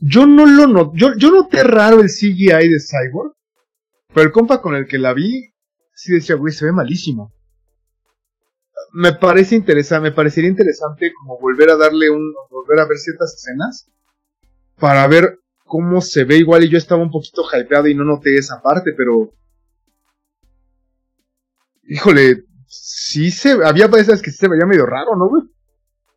[0.00, 3.34] yo no lo noté, yo, yo noté raro el CGI de Cyborg,
[4.14, 5.52] pero el compa con el que la vi,
[5.94, 7.32] sí decía, güey, se ve malísimo.
[8.94, 13.34] Me parece interesante, me parecería interesante como volver a darle un, volver a ver ciertas
[13.34, 13.90] escenas,
[14.82, 18.34] para ver cómo se ve igual y yo estaba un poquito hypeado y no noté
[18.34, 19.32] esa parte, pero...
[21.84, 25.44] Híjole, sí se, había veces que se veía medio raro, ¿no, güey?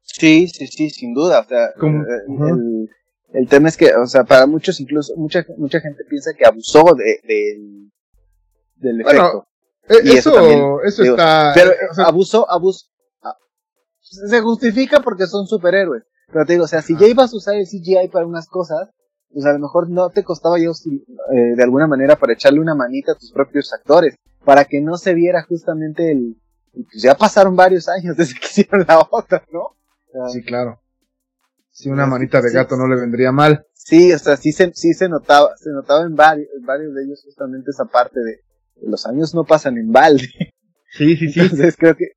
[0.01, 2.89] Sí, sí, sí, sin duda, o sea, eh, el,
[3.33, 6.95] el tema es que, o sea, para muchos incluso, mucha, mucha gente piensa que abusó
[6.95, 7.19] de,
[8.77, 9.47] del efecto.
[9.89, 11.51] Eh, eso, eso, está...
[11.53, 11.71] Pero
[12.03, 12.87] abuso, abuso,
[13.21, 13.37] ah,
[14.01, 16.01] se justifica porque son superhéroes.
[16.35, 18.89] Pero te digo, o sea, si ya ibas a usar el CGI para unas cosas,
[19.31, 22.75] pues a lo mejor no te costaba ya eh, de alguna manera para echarle una
[22.75, 26.35] manita a tus propios actores, para que no se viera justamente el,
[26.73, 29.77] pues ya pasaron varios años desde que hicieron la otra, ¿no?
[30.27, 30.81] sí, claro.
[31.71, 33.65] Si una manita de gato no le vendría mal.
[33.71, 37.21] Sí, o sea, sí se, sí se notaba, se notaba en varios, varios de ellos
[37.23, 38.41] justamente esa parte de,
[38.81, 40.27] los años no pasan en balde.
[40.91, 41.39] Sí, sí, sí.
[41.39, 42.11] Entonces creo que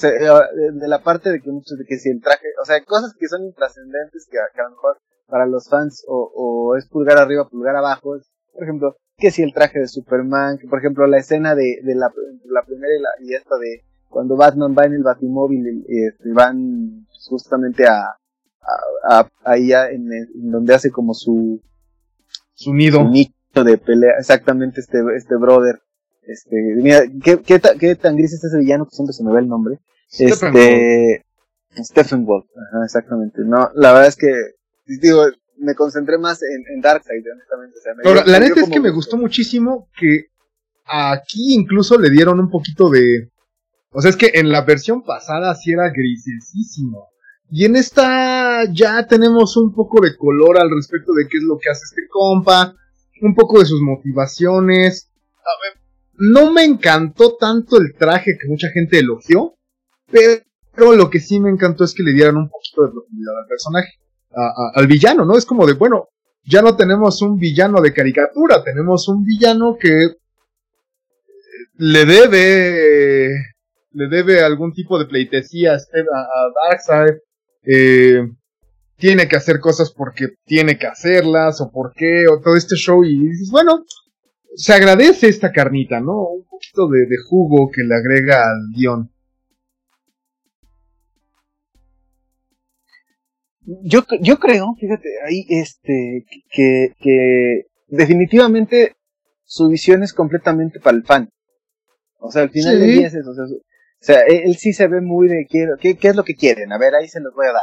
[0.00, 3.28] de la parte de que muchos de que si el traje, o sea, cosas que
[3.28, 7.76] son intrascendentes que, a lo mejor para los fans o, o es pulgar arriba, pulgar
[7.76, 8.16] abajo,
[8.52, 11.94] por ejemplo, que si el traje de Superman, que por ejemplo la escena de, de
[11.94, 12.12] la,
[12.46, 17.06] la primera y, la, y esta de cuando Batman va en el Batimóvil, este, van
[17.28, 18.16] justamente a,
[19.08, 20.08] a, ahí en,
[20.50, 21.60] donde hace como su
[22.54, 23.00] su nido.
[23.54, 25.80] de pelea, exactamente este, este brother.
[26.26, 29.40] Este, mira, ¿qué, qué, qué tan gris es ese villano que siempre se me ve
[29.40, 29.78] el nombre.
[30.18, 31.24] este,
[31.76, 33.42] Stephen Wolf, ajá, exactamente.
[33.44, 34.32] No, la verdad es que,
[34.86, 35.24] digo,
[35.58, 38.30] me concentré más en, en Darkseid, honestamente.
[38.30, 40.26] la neta es que me gustó muchísimo que
[40.86, 43.30] aquí incluso le dieron un poquito de,
[43.90, 47.08] o sea, es que en la versión pasada sí era grisesísimo.
[47.50, 51.58] Y en esta ya tenemos un poco de color al respecto de qué es lo
[51.58, 52.74] que hace este compa.
[53.22, 55.10] un poco de sus motivaciones.
[55.38, 55.83] A ver,
[56.16, 59.54] no me encantó tanto el traje que mucha gente elogió,
[60.10, 63.46] pero lo que sí me encantó es que le dieran un poquito de profundidad al
[63.46, 63.92] personaje,
[64.74, 65.36] al villano, ¿no?
[65.36, 66.08] Es como de, bueno,
[66.44, 70.14] ya no tenemos un villano de caricatura, tenemos un villano que
[71.76, 73.54] le debe
[73.92, 77.18] le debe algún tipo de pleitesía a, a Darkseid
[77.64, 78.28] eh,
[78.96, 83.04] tiene que hacer cosas porque tiene que hacerlas o por qué o todo este show
[83.04, 83.84] y dices bueno
[84.56, 89.10] se agradece esta carnita no un poquito de, jugo que le agrega al guion
[93.66, 98.94] yo, yo creo, fíjate, ahí este, que, que definitivamente
[99.44, 101.30] su visión es completamente para el fan.
[102.18, 103.30] O sea, al final del día es eso.
[103.30, 106.72] O sea, él, sí se ve muy de quiero, ¿qué, ¿qué, es lo que quieren?
[106.72, 107.62] A ver, ahí se los voy a dar.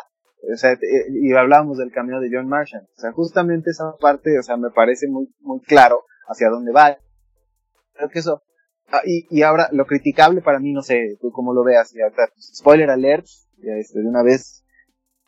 [0.52, 0.76] O sea,
[1.12, 2.88] y hablábamos del camino de John Marshall.
[2.98, 6.98] O sea, justamente esa parte, o sea, me parece muy, muy claro hacia dónde va.
[7.94, 8.42] Creo que eso.
[8.92, 11.94] Ah, y, y ahora, lo criticable para mí, no sé, tú cómo lo veas.
[11.94, 13.26] Ya, pues, spoiler alert,
[13.58, 14.64] ya este, de una vez.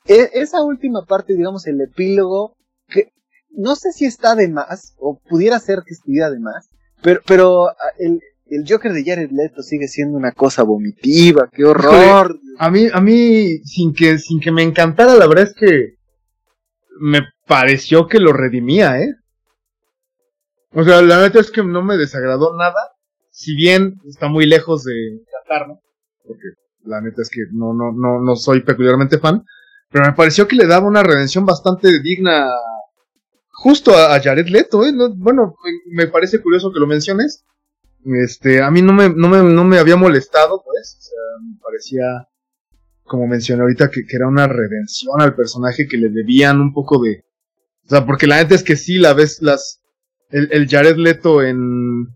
[0.06, 3.14] E, esa última parte, digamos, el epílogo, que
[3.52, 6.70] no sé si está de más, o pudiera ser que estuviera de más,
[7.02, 11.64] pero, pero ah, el, el Joker de Jared Leto sigue siendo una cosa vomitiva, qué
[11.64, 12.40] horror.
[12.60, 15.96] a mí, a mí, sin que, sin que me encantara, la verdad es que
[17.00, 19.14] me pareció que lo redimía, ¿eh?
[20.74, 22.94] O sea, la neta es que no me desagradó nada,
[23.30, 25.80] si bien está muy lejos de encantarme,
[26.26, 26.44] porque
[26.84, 29.44] la neta es que no, no, no, no soy peculiarmente fan,
[29.92, 32.50] pero me pareció que le daba una redención bastante digna
[33.52, 34.92] justo a, Jared Leto, ¿eh?
[35.16, 35.56] bueno,
[35.92, 37.46] me parece curioso que lo menciones,
[38.06, 41.60] este, a mí no me, no me, no me había molestado, pues, o sea, me
[41.64, 42.28] parecía,
[43.04, 47.26] como mencioné ahorita, que, era una redención al personaje que le debían un poco de,
[47.86, 49.83] o sea, porque la neta es que sí, la ves, las,
[50.34, 52.08] el, el Jared Leto en,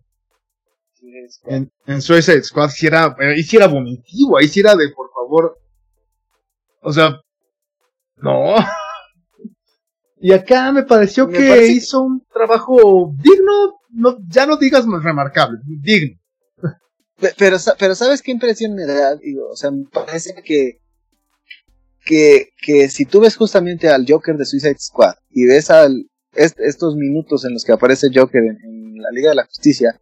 [1.46, 5.58] en, en Suicide Squad sí era, ahí sí era vomitivo, ahí era de, por favor,
[6.82, 7.22] o sea,
[8.18, 8.56] no.
[10.20, 15.60] Y acá me pareció que hizo un trabajo digno, no, ya no digas más remarcable,
[15.64, 16.20] digno.
[17.38, 19.16] Pero, pero ¿sabes qué impresión me da?
[19.16, 20.80] Digo, o sea, me parece que,
[22.04, 26.96] que, que si tú ves justamente al Joker de Suicide Squad y ves al, estos
[26.96, 30.00] minutos en los que aparece Joker en, la Liga de la Justicia,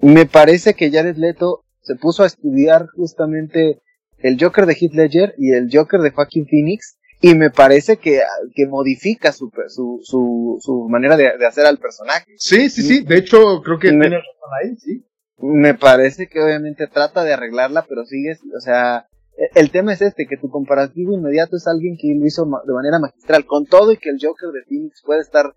[0.00, 3.80] me parece que Jared Leto se puso a estudiar justamente
[4.18, 8.20] el Joker de Heath Ledger y el Joker de Joaquin Phoenix y me parece que,
[8.54, 12.26] que modifica su, su, su, su manera de, hacer al personaje.
[12.36, 15.06] Sí, sí, sí, de hecho creo que me, ahí, sí.
[15.38, 19.08] Me parece que obviamente trata de arreglarla, pero sigues, o sea,
[19.54, 22.98] el tema es este, que tu comparativo inmediato es alguien que lo hizo de manera
[22.98, 25.54] magistral, con todo y que el Joker de Phoenix puede estar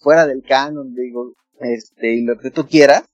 [0.00, 3.04] fuera del canon, digo, este, y lo que tú quieras,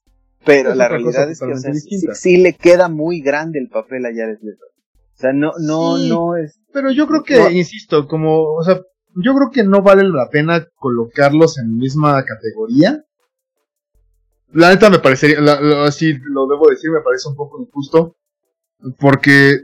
[0.45, 1.75] pero la realidad es que, o sea,
[2.15, 4.65] sí, le queda muy grande el papel a Jared Leto.
[4.95, 6.61] O sea, no, no, no es.
[6.73, 8.81] Pero yo creo que, insisto, como, o sea,
[9.17, 13.03] yo creo que no vale la pena colocarlos en misma categoría.
[14.53, 15.39] La neta me parecería,
[15.85, 18.17] así lo debo decir, me parece un poco injusto.
[18.99, 19.63] Porque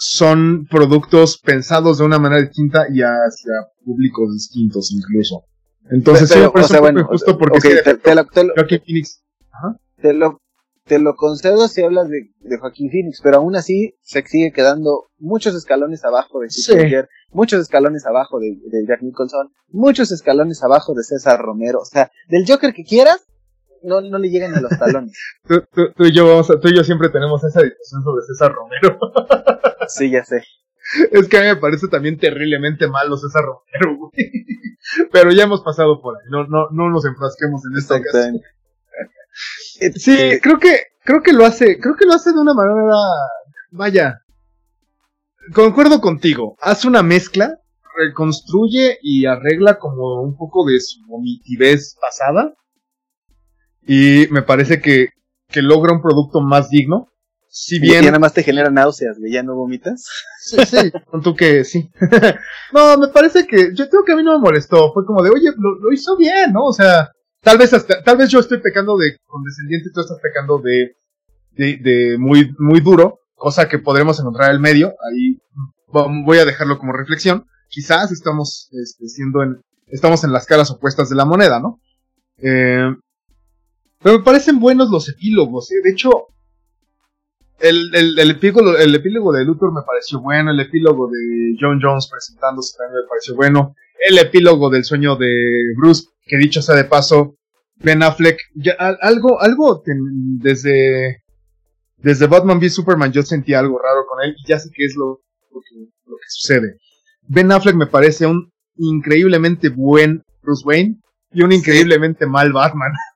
[0.00, 5.44] son productos pensados de una manera distinta y hacia públicos distintos incluso.
[5.90, 8.24] Entonces sí me parece un poco injusto porque te, lo,
[10.00, 10.40] te lo
[10.90, 15.10] te lo concedo si hablas de, de, Joaquín Phoenix, pero aún así se sigue quedando
[15.18, 16.72] muchos escalones abajo de sí.
[17.30, 18.56] muchos escalones abajo de,
[18.88, 21.78] Jack Nicholson, muchos escalones abajo de César Romero.
[21.78, 23.24] O sea, del Joker que quieras,
[23.82, 25.18] no, no le llegan a los talones.
[25.46, 28.98] tú, y yo vamos tú y yo siempre tenemos esa discusión sobre César Romero.
[29.88, 30.42] sí, ya sé.
[31.12, 34.10] Es que a mí me parece también terriblemente malo César Romero,
[35.12, 38.40] Pero ya hemos pasado por ahí, no, no, no nos enfrasquemos en esta ocasión.
[39.94, 42.96] Sí, este, creo que, creo que lo hace, creo que lo hace de una manera,
[43.70, 44.22] vaya,
[45.54, 47.58] concuerdo contigo, hace una mezcla,
[47.96, 52.54] reconstruye y arregla como un poco de su vomitivez pasada,
[53.92, 55.08] y me parece que,
[55.48, 57.08] que logra un producto más digno,
[57.48, 58.04] si bien...
[58.04, 60.06] Y nada más te genera náuseas, ¿ya no vomitas?
[60.40, 61.90] Sí, sí, con tú que sí.
[62.72, 65.30] no, me parece que, yo creo que a mí no me molestó, fue como de,
[65.30, 66.66] oye, lo hizo bien, ¿no?
[66.66, 67.10] O sea,
[67.42, 70.96] Tal vez hasta, tal vez yo estoy pecando de condescendiente y tú estás pecando de,
[71.52, 74.94] de, de muy, muy duro, cosa que podremos encontrar en el medio.
[75.10, 75.38] Ahí
[75.86, 77.46] voy a dejarlo como reflexión.
[77.68, 81.80] Quizás estamos este, siendo en, estamos en las caras opuestas de la moneda, ¿no?
[82.42, 82.94] Eh,
[84.02, 85.80] pero me parecen buenos los epílogos, ¿eh?
[85.82, 86.28] De hecho,
[87.60, 91.78] el, el, el, epílogo, el epílogo de Luthor me pareció bueno, el epílogo de John
[91.82, 93.74] Jones presentándose también me pareció bueno,
[94.08, 97.36] el epílogo del sueño de Bruce que dicho sea de paso,
[97.76, 101.22] Ben Affleck, ya, algo, algo desde,
[101.98, 104.94] desde Batman v Superman yo sentí algo raro con él y ya sé qué es
[104.96, 105.20] lo,
[105.50, 105.76] que,
[106.06, 106.76] lo que sucede.
[107.26, 111.00] Ben Affleck me parece un increíblemente buen Bruce Wayne
[111.32, 112.92] y un increíblemente mal Batman.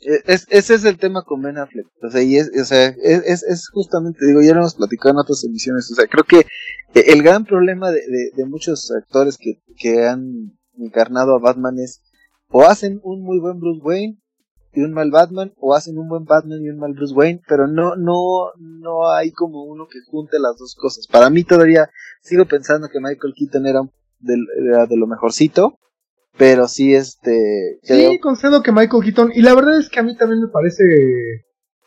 [0.00, 1.86] E, es, ese es el tema con Ben Affleck.
[2.02, 5.18] O sea, y es, o sea, es, es, justamente, digo, ya lo hemos platicado en
[5.18, 5.90] otras emisiones.
[5.90, 6.46] O sea, creo que
[6.94, 8.00] el gran problema de,
[8.34, 12.02] de, muchos actores que, que han encarnado a Batman es
[12.50, 14.18] o hacen un muy buen Bruce Wayne
[14.72, 17.66] y un mal Batman, o hacen un buen Batman y un mal Bruce Wayne, pero
[17.66, 21.06] no, no, no hay como uno que junte las dos cosas.
[21.06, 21.90] Para mí todavía
[22.22, 23.80] sigo pensando que Michael Keaton era
[24.20, 24.36] de,
[24.68, 25.78] era de lo mejorcito,
[26.38, 27.80] pero sí, este.
[27.82, 29.32] Sí, concedo que Michael Keaton.
[29.34, 30.84] Y la verdad es que a mí también me parece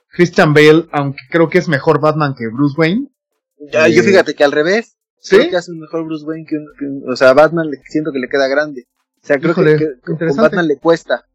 [0.10, 3.08] Christian Bale, aunque creo que es mejor Batman que Bruce Wayne.
[3.72, 4.98] Ya, yo eh, fíjate que al revés.
[5.20, 5.38] ¿Sí?
[5.38, 8.28] Creo que hace un mejor Bruce Wayne que, un, O sea, Batman siento que le
[8.28, 8.88] queda grande.
[9.24, 11.26] O sea, creo que, que Batman le cuesta.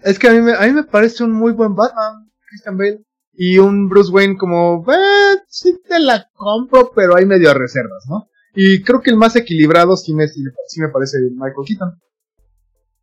[0.00, 3.04] Es que a mí, me, a mí me parece un muy buen Batman, Christian Bale.
[3.32, 8.28] Y un Bruce Wayne como, eh, sí te la compro, pero hay medio reservas, ¿no?
[8.54, 12.00] Y creo que el más equilibrado sí me, sí me parece Michael Keaton.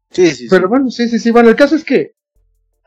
[0.10, 1.32] Sí, sí, Pero bueno, sí, sí, sí.
[1.32, 2.12] Bueno, el caso es que,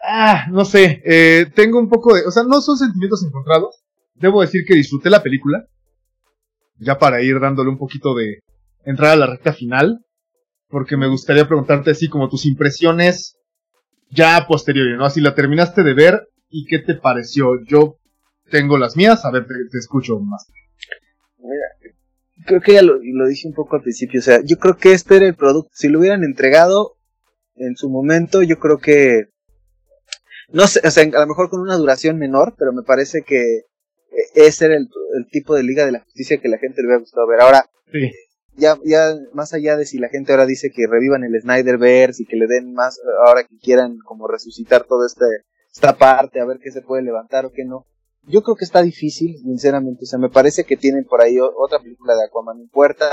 [0.02, 3.82] ah, no sé, eh, tengo un poco de, o sea, no son sentimientos encontrados.
[4.14, 5.66] Debo decir que disfruté la película.
[6.78, 8.40] Ya para ir dándole un poquito de
[8.84, 10.04] entrada a la recta final.
[10.68, 13.36] Porque me gustaría preguntarte así como tus impresiones
[14.10, 15.04] ya a posteriori, ¿no?
[15.04, 17.62] Así la terminaste de ver y qué te pareció.
[17.64, 17.96] Yo
[18.50, 20.46] tengo las mías, a ver, te, escucho más.
[21.38, 21.94] Mira,
[22.44, 24.92] creo que ya lo, lo, dije un poco al principio, o sea, yo creo que
[24.92, 26.96] este era el producto, si lo hubieran entregado,
[27.57, 29.28] en su momento, yo creo que,
[30.48, 33.40] no sé, o sea, a lo mejor con una duración menor, pero me parece que
[33.57, 33.66] eh,
[34.34, 34.88] ese era el,
[35.30, 37.40] tipo de Liga de la Justicia que la gente le hubiera gustado ver.
[37.40, 37.64] Ahora,
[38.57, 42.26] ya, ya más allá de si la gente ahora dice que revivan el Snyderverse y
[42.26, 45.24] que le den más, ahora que quieran como resucitar toda este,
[45.72, 47.86] esta parte, a ver qué se puede levantar o qué no.
[48.24, 50.05] Yo creo que está difícil, sinceramente.
[50.05, 53.11] O sea, me parece que tienen por ahí otra película de Aquaman en puerta.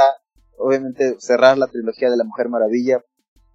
[0.57, 3.01] Obviamente cerrar la trilogía de la Mujer Maravilla,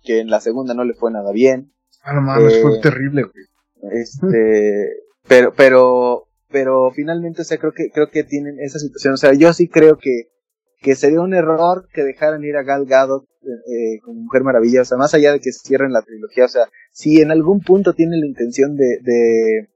[0.03, 1.73] que en la segunda no le fue nada bien.
[2.03, 3.93] Ah, no mames, fue eh, terrible, güey.
[3.93, 9.15] Este, pero, pero, pero finalmente, o sea, creo que, creo que tienen esa situación.
[9.15, 10.29] O sea, yo sí creo que,
[10.81, 14.83] que sería un error que dejaran ir a Gal Gadot eh, como Mujer Maravilla.
[14.83, 17.93] O sea, más allá de que cierren la trilogía, o sea, si en algún punto
[17.93, 19.69] tienen la intención de, de,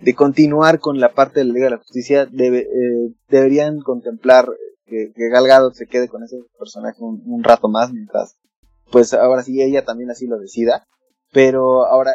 [0.00, 4.46] de continuar con la parte de la Liga de la Justicia, debe, eh, deberían contemplar
[4.86, 8.36] que, que Gal Gadot se quede con ese personaje un rato más mientras
[8.90, 10.86] pues ahora sí ella también así lo decida.
[11.32, 12.12] Pero ahora,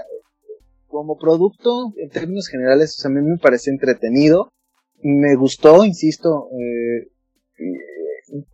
[0.87, 4.51] como producto, en términos generales, a mí me parece entretenido.
[5.01, 6.47] Me gustó, insisto.
[6.51, 7.09] Eh,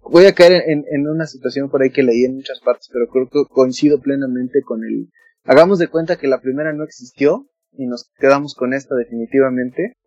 [0.01, 3.30] voy a caer en, una situación por ahí que leí en muchas partes, pero creo
[3.30, 5.09] que coincido plenamente con el.
[5.43, 9.97] Hagamos de cuenta que la primera no existió y nos quedamos con esta definitivamente.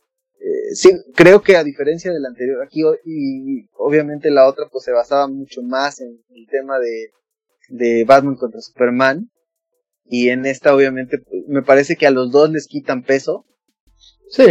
[0.40, 4.84] Eh, sí, creo que a diferencia de la anterior, aquí y obviamente la otra pues
[4.84, 7.11] se basaba mucho más en el tema de
[7.69, 9.31] de Batman contra Superman.
[10.05, 13.45] Y en esta, obviamente, me parece que a los dos les quitan peso.
[14.31, 14.45] Sí,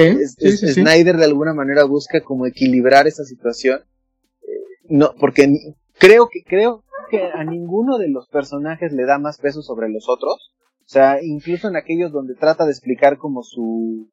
[0.74, 3.82] Snyder de alguna manera busca como equilibrar esa situación.
[4.42, 5.48] Eh, no, porque
[5.98, 10.10] creo que, creo que a ninguno de los personajes le da más peso sobre los
[10.10, 10.52] otros.
[10.80, 14.10] O sea, incluso en aquellos donde trata de explicar como su,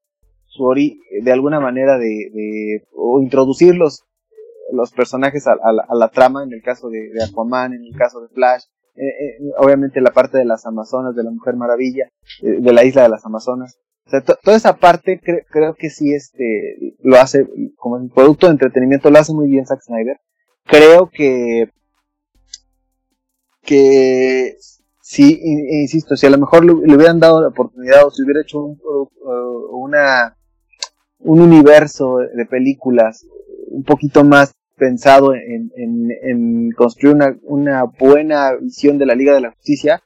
[0.47, 4.05] su ori de alguna manera de, de o introducir los,
[4.73, 5.57] los personajes a,
[5.95, 8.65] la trama, en el caso de, Aquaman, en el caso de Flash,
[8.97, 12.11] eh, eh, obviamente la parte de las Amazonas, de la Mujer Maravilla,
[12.43, 13.79] eh, de la isla de las Amazonas.
[14.07, 15.21] O sea, toda esa parte
[15.51, 19.67] creo que sí este, lo hace, como un producto de entretenimiento, lo hace muy bien
[19.67, 20.21] Zack Snyder.
[20.65, 21.71] Creo que,
[23.63, 24.57] que
[25.01, 28.63] sí, insisto, si a lo mejor le, hubieran dado la oportunidad o si hubiera hecho
[28.63, 28.79] un,
[29.71, 30.37] una,
[31.21, 33.27] un universo de películas
[33.69, 39.53] un poquito más pensado en, construir una, una, buena visión de la Liga de la
[39.53, 40.03] Justicia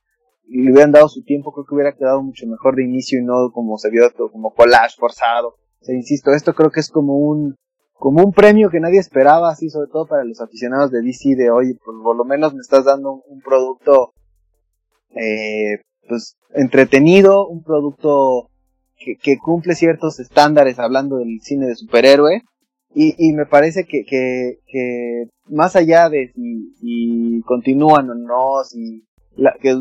[0.46, 3.24] y le hubieran dado su tiempo, creo que hubiera quedado mucho mejor de inicio y
[3.24, 5.56] no como se vio como collage forzado.
[5.80, 7.56] O insisto, esto creo que es como un,
[7.92, 11.50] como un premio que nadie esperaba, así sobre todo para los aficionados de DC, de
[11.50, 14.12] oye, por lo menos me estás dando un, producto,
[15.14, 18.50] eh, pues entretenido, un producto
[19.22, 22.42] que cumple ciertos estándares hablando del cine de superhéroe,
[22.94, 29.04] y, y me parece que, que, que más allá de si, continúan o no, si
[29.36, 29.76] la, que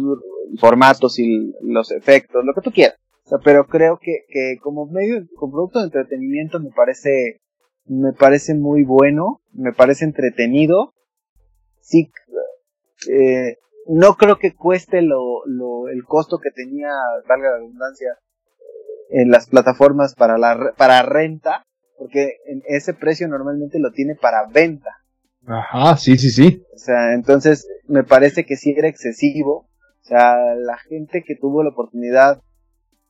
[0.60, 2.98] formatos y los efectos, lo que tú quieras.
[3.44, 7.42] Pero creo que, que como medio, como producto de entretenimiento me parece,
[7.86, 10.94] me parece muy bueno, me parece entretenido.
[11.82, 12.10] Sí,
[13.10, 16.90] eh, no creo que cueste lo, lo, el costo que tenía,
[17.28, 18.18] valga la redundancia,
[19.10, 21.64] en las plataformas para la para renta,
[21.98, 22.38] porque
[22.68, 24.90] ese precio normalmente lo tiene para venta.
[25.46, 26.64] Ajá, sí, sí, sí.
[26.74, 29.70] O sea, entonces me parece que sí era excesivo.
[30.02, 32.42] O sea, la gente que tuvo la oportunidad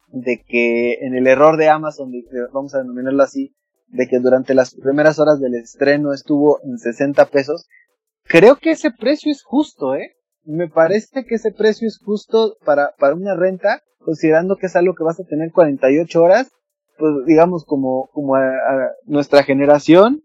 [0.07, 2.11] de que en el error de Amazon,
[2.53, 3.53] vamos a denominarlo así,
[3.88, 7.67] de que durante las primeras horas del estreno estuvo en 60 pesos,
[8.23, 10.15] creo que ese precio es justo, ¿eh?
[10.43, 14.95] Me parece que ese precio es justo para, para una renta, considerando que es algo
[14.95, 16.51] que vas a tener 48 horas,
[16.97, 18.41] pues digamos como, como a,
[19.05, 20.23] nuestra generación,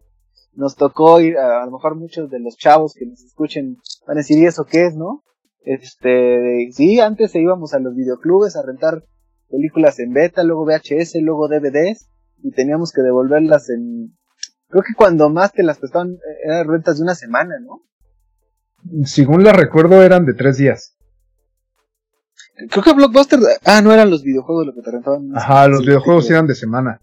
[0.55, 4.21] nos tocó ir, a, lo mejor muchos de los chavos que nos escuchen van a
[4.21, 5.23] decir, ¿y eso qué es, no?
[5.65, 9.05] Este, sí, antes íbamos a los videoclubes a rentar
[9.49, 12.09] películas en beta, luego VHS, luego DVDs,
[12.43, 14.17] y teníamos que devolverlas en...
[14.69, 17.83] Creo que cuando más te las prestaban eh, eran rentas de una semana, ¿no?
[19.05, 20.97] Según la recuerdo eran de tres días.
[22.55, 23.41] Creo que Blockbuster...
[23.65, 25.37] Ah, no eran los videojuegos lo que te rentaban.
[25.37, 27.01] Ajá, los videojuegos eran de semana.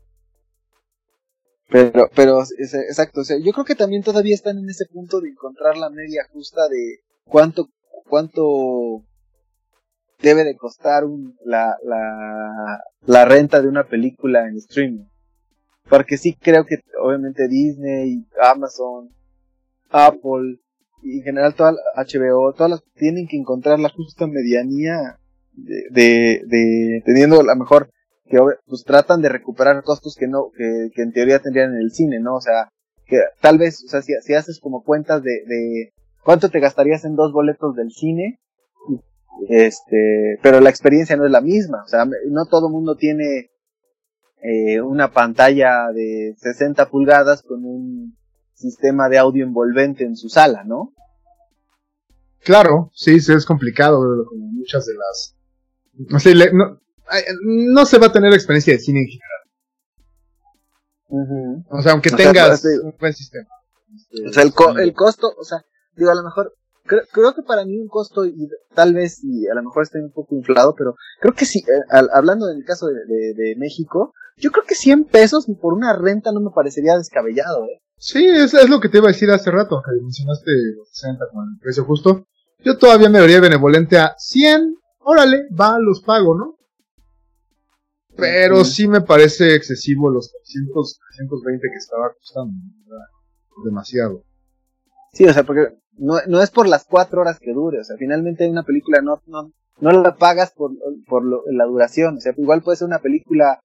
[1.69, 5.29] Pero, pero, exacto, o sea, yo creo que también todavía están en ese punto de
[5.29, 7.69] encontrar la media justa de cuánto,
[8.07, 9.03] cuánto
[10.19, 11.03] debe de costar
[11.45, 15.05] la, la, la renta de una película en streaming.
[15.87, 19.09] Porque sí creo que obviamente Disney, Amazon,
[19.89, 20.59] Apple
[21.03, 25.19] y en general toda HBO, todas las tienen que encontrar la justa medianía
[25.63, 27.89] de, de, de teniendo la mejor
[28.29, 28.37] que
[28.67, 32.19] pues tratan de recuperar costos que no que, que en teoría tendrían en el cine,
[32.19, 32.35] ¿no?
[32.35, 32.69] O sea,
[33.05, 35.93] que tal vez, o sea, si, si haces como cuentas de, de
[36.23, 38.39] cuánto te gastarías en dos boletos del cine,
[39.49, 43.49] este, pero la experiencia no es la misma, o sea, no todo mundo tiene
[44.41, 48.17] eh, una pantalla de 60 pulgadas con un
[48.53, 50.93] sistema de audio envolvente en su sala, ¿no?
[52.43, 53.99] Claro, sí, sí es complicado,
[54.29, 55.35] como muchas de las...
[56.07, 56.79] No, sé, no,
[57.43, 59.29] no, se va a tener experiencia de cine en general.
[61.69, 63.47] O sea, aunque tengas un buen sistema.
[64.27, 66.53] o sea, el, el costo, o sea, digo, a lo mejor
[67.11, 70.11] creo, que para mí un costo, y tal vez, y a lo mejor estoy un
[70.11, 74.75] poco inflado, pero creo que sí, eh, hablando del caso de, México, yo creo que
[74.75, 77.81] 100 pesos por una renta no me parecería descabellado, ¿eh?
[77.97, 81.25] Sí, es, es lo que te iba a decir hace rato, que mencionaste los 60
[81.33, 82.25] con el precio justo.
[82.63, 84.75] Yo todavía me vería benevolente a 100,
[85.09, 86.55] órale, va, los pago, ¿no?
[88.15, 92.53] Pero sí me parece excesivo los 300, 320 que estaba costando,
[93.63, 94.23] demasiado.
[95.13, 97.95] Sí, o sea, porque no, no es por las cuatro horas que dure, o sea,
[97.97, 100.71] finalmente una película no, no, no la pagas por,
[101.07, 103.61] por la duración, o sea, igual puede ser una película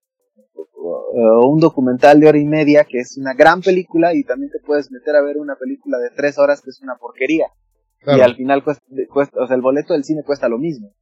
[1.17, 4.59] o un documental de hora y media que es una gran película y también te
[4.59, 7.47] puedes meter a ver una película de tres horas que es una porquería.
[8.05, 10.93] Y al final cuesta, o sea, el boleto del cine cuesta lo mismo.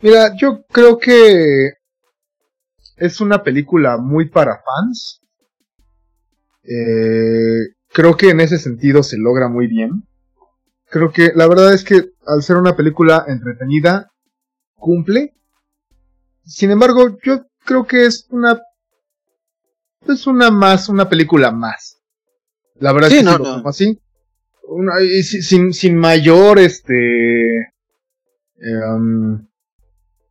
[0.00, 1.72] Mira, yo creo que
[2.96, 5.20] es una película muy para fans.
[6.62, 10.04] Eh, creo que en ese sentido se logra muy bien.
[10.86, 14.10] Creo que la verdad es que al ser una película entretenida,
[14.74, 15.34] cumple.
[16.44, 18.60] Sin embargo, yo creo que es una
[20.06, 22.00] es una más, una película más.
[22.76, 24.00] La verdad es que no, así.
[25.22, 27.74] sin, sin mayor este
[28.60, 29.46] em,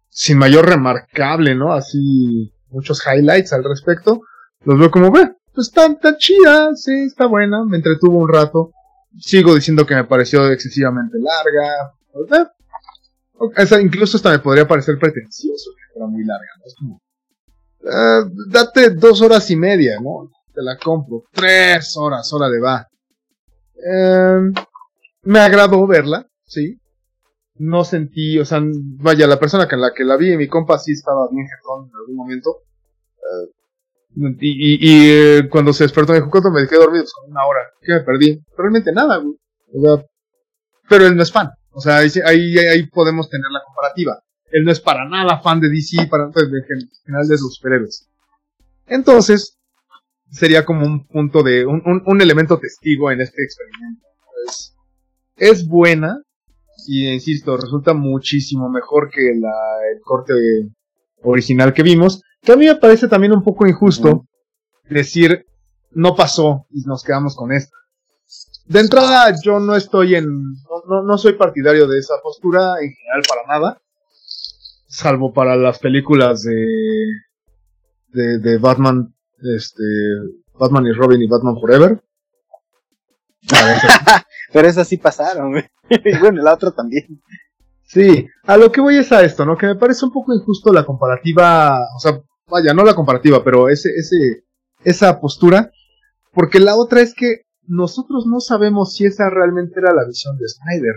[0.09, 1.73] sin mayor remarcable, ¿no?
[1.73, 4.21] Así muchos highlights al respecto.
[4.63, 8.71] Los veo como, ve, pues está, tan chida, sí, está buena, me entretuvo un rato.
[9.17, 11.93] Sigo diciendo que me pareció excesivamente larga.
[13.81, 16.65] Incluso hasta me podría parecer pretencioso fuera muy larga, ¿no?
[16.65, 17.01] Es como,
[17.83, 20.29] eh, date dos horas y media, ¿no?
[20.53, 21.23] Te la compro.
[21.31, 22.87] Tres horas, hora de va.
[23.75, 24.53] Em,
[25.23, 26.78] me agradó verla, sí.
[27.59, 30.93] No sentí, o sea, vaya, la persona con la que la vi, mi compa sí
[30.93, 32.63] estaba bien jetón en algún momento.
[33.17, 33.59] Eh,
[34.39, 37.03] y, eh, cuando se despertó me dijo, ¿cuánto me quedé dormido?
[37.03, 37.59] Pues una hora.
[37.81, 38.41] ¿Qué me perdí?
[38.57, 39.35] Realmente nada, güey.
[39.73, 40.05] O sea,
[40.89, 41.49] pero él no es fan.
[41.71, 44.19] O sea, ahí, ahí, ahí podemos tener la comparativa.
[44.51, 48.09] Él no es para nada fan de DC, para pues, de, de los superhéroes.
[48.87, 49.59] Entonces,
[50.31, 54.07] sería como un punto de, un, un, un elemento testigo en este experimento.
[54.47, 54.75] Es,
[55.37, 56.21] es buena,
[56.91, 59.53] y insisto, resulta muchísimo mejor que la,
[59.93, 60.33] el corte
[61.21, 64.25] original que vimos, que a mí me parece también un poco injusto
[64.89, 65.45] decir,
[65.91, 67.77] no pasó y nos quedamos con esto.
[68.65, 70.25] De entrada, yo no estoy en,
[70.87, 73.81] no, no, soy partidario de esa postura en general para nada,
[74.87, 76.65] salvo para las películas de,
[78.07, 79.13] de, de Batman,
[79.43, 79.83] este,
[80.55, 82.03] Batman y Robin y Batman Forever.
[84.53, 85.69] Pero esas sí pasaron, güey.
[86.05, 87.21] Y bueno, la otra también.
[87.83, 89.57] Sí, a lo que voy es a esto, ¿no?
[89.57, 93.67] Que me parece un poco injusto la comparativa, o sea, vaya, no la comparativa, pero
[93.67, 94.43] ese, ese,
[94.83, 95.71] esa postura,
[96.31, 100.45] porque la otra es que nosotros no sabemos si esa realmente era la visión de
[100.47, 100.95] Snyder.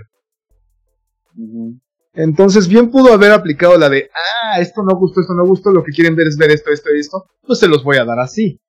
[2.12, 5.82] Entonces, bien pudo haber aplicado la de, ah, esto no gustó, esto no gustó, lo
[5.82, 8.18] que quieren ver es ver esto, esto y esto, pues se los voy a dar
[8.20, 8.60] así.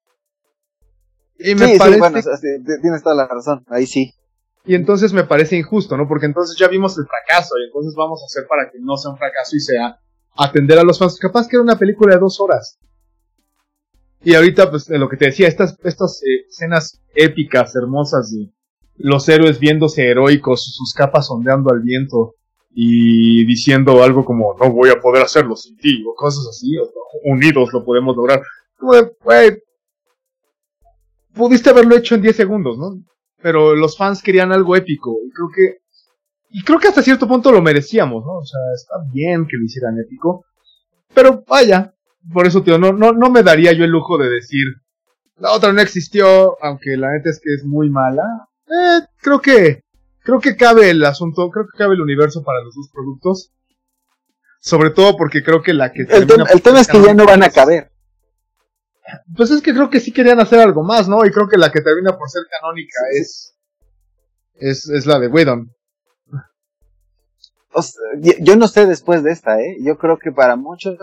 [1.38, 2.00] Y me parece...
[2.00, 2.20] bueno,
[2.82, 4.14] tienes toda la razón, ahí sí.
[4.66, 6.08] Y entonces me parece injusto, ¿no?
[6.08, 9.12] Porque entonces ya vimos el fracaso y entonces vamos a hacer para que no sea
[9.12, 10.00] un fracaso y sea
[10.36, 11.20] atender a los fans.
[11.20, 12.80] Capaz que era una película de dos horas.
[14.22, 18.54] Y ahorita, pues, lo que te decía, estas, estas eh, escenas épicas, hermosas de
[18.96, 22.36] los héroes viéndose heroicos, sus capas ondeando al viento
[22.72, 26.76] y diciendo algo como, no voy a poder hacerlo sin ti, o cosas así,
[27.26, 28.42] unidos lo podemos lograr.
[31.34, 33.04] Pudiste haberlo hecho en 10 segundos, ¿no?
[33.44, 35.78] Pero los fans querían algo épico, y creo que,
[36.50, 38.38] y creo que hasta cierto punto lo merecíamos, ¿no?
[38.38, 40.46] O sea, está bien que lo hicieran épico,
[41.14, 41.94] pero vaya,
[42.34, 44.66] por eso, tío, no, no, no me daría yo el lujo de decir,
[45.38, 48.24] la otra no existió, aunque la neta es que es muy mala.
[48.66, 49.84] Eh, creo que,
[50.24, 53.52] creo que cabe el asunto, creo que cabe el universo para los dos productos.
[54.62, 56.04] Sobre todo porque creo que la que...
[56.04, 57.92] El, el tema es que ya no van a caber.
[59.36, 61.26] Pues es que creo que sí querían hacer algo más, ¿no?
[61.26, 63.56] Y creo que la que termina por ser canónica es,
[64.56, 65.72] es, es la de Whedon
[68.40, 69.78] yo no sé después de esta, ¿eh?
[69.82, 70.96] Yo creo que para muchos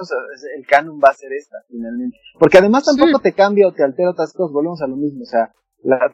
[0.57, 2.19] el canon va a ser esta, finalmente.
[2.39, 5.27] Porque además tampoco te cambia o te altera otras cosas, volvemos a lo mismo, o
[5.27, 5.53] sea,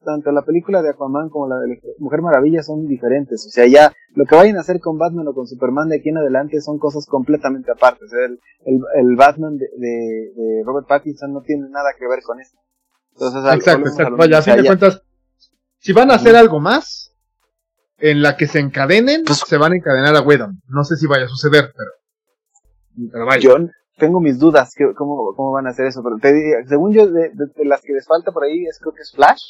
[0.05, 3.93] tanto la película de Aquaman como la de Mujer Maravilla son diferentes, o sea, ya
[4.15, 6.79] lo que vayan a hacer con Batman o con Superman de aquí en adelante son
[6.79, 8.39] cosas completamente aparte, o sea, el,
[8.95, 12.59] el, Batman de, de, Robert Pattinson no tiene nada que ver con esto.
[13.13, 15.03] Entonces, exacto, exacto, vaya, a fin de cuentas,
[15.79, 17.07] si van a hacer algo más,
[17.99, 20.63] en la que se encadenen, pues, se van a encadenar a Wedon.
[20.69, 23.41] No sé si vaya a suceder, pero, pero vaya.
[23.41, 23.57] Yo
[23.97, 27.33] tengo mis dudas, cómo, cómo van a hacer eso, pero te según yo, de,
[27.65, 29.43] las que les falta por ahí, es creo que es Flash.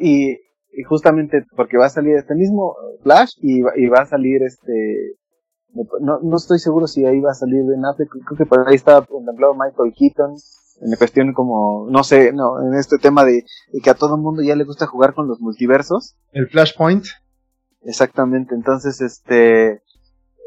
[0.00, 4.42] Y, y justamente porque va a salir este mismo Flash y, y va a salir
[4.42, 5.16] este
[6.00, 8.76] no, no estoy seguro si ahí va a salir Ben Affleck, creo que por ahí
[8.76, 10.36] está contemplado Michael Keaton,
[10.80, 13.44] en cuestión como, no sé, no, en este tema de,
[13.82, 16.16] que a todo el mundo ya le gusta jugar con los multiversos.
[16.32, 17.04] El Flashpoint.
[17.82, 19.82] Exactamente, entonces este,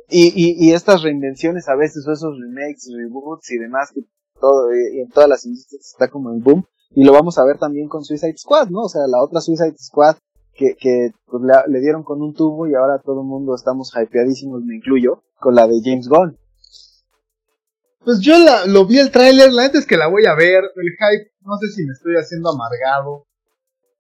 [0.10, 4.02] y, y, y estas reinvenciones a veces, o esos remakes, reboots y demás, que
[4.40, 7.58] todo, y en todas las industrias está como en boom, y lo vamos a ver
[7.58, 8.84] también con Suicide Squad, ¿no?
[8.84, 10.18] O sea, la otra Suicide Squad
[10.58, 14.64] que, que pues, le, dieron con un tubo y ahora todo el mundo estamos hypeadísimos,
[14.64, 16.38] me incluyo, con la de James Gunn.
[18.04, 20.64] Pues yo la, lo vi el tráiler, la neta es que la voy a ver.
[20.76, 23.28] El hype, no sé si me estoy haciendo amargado.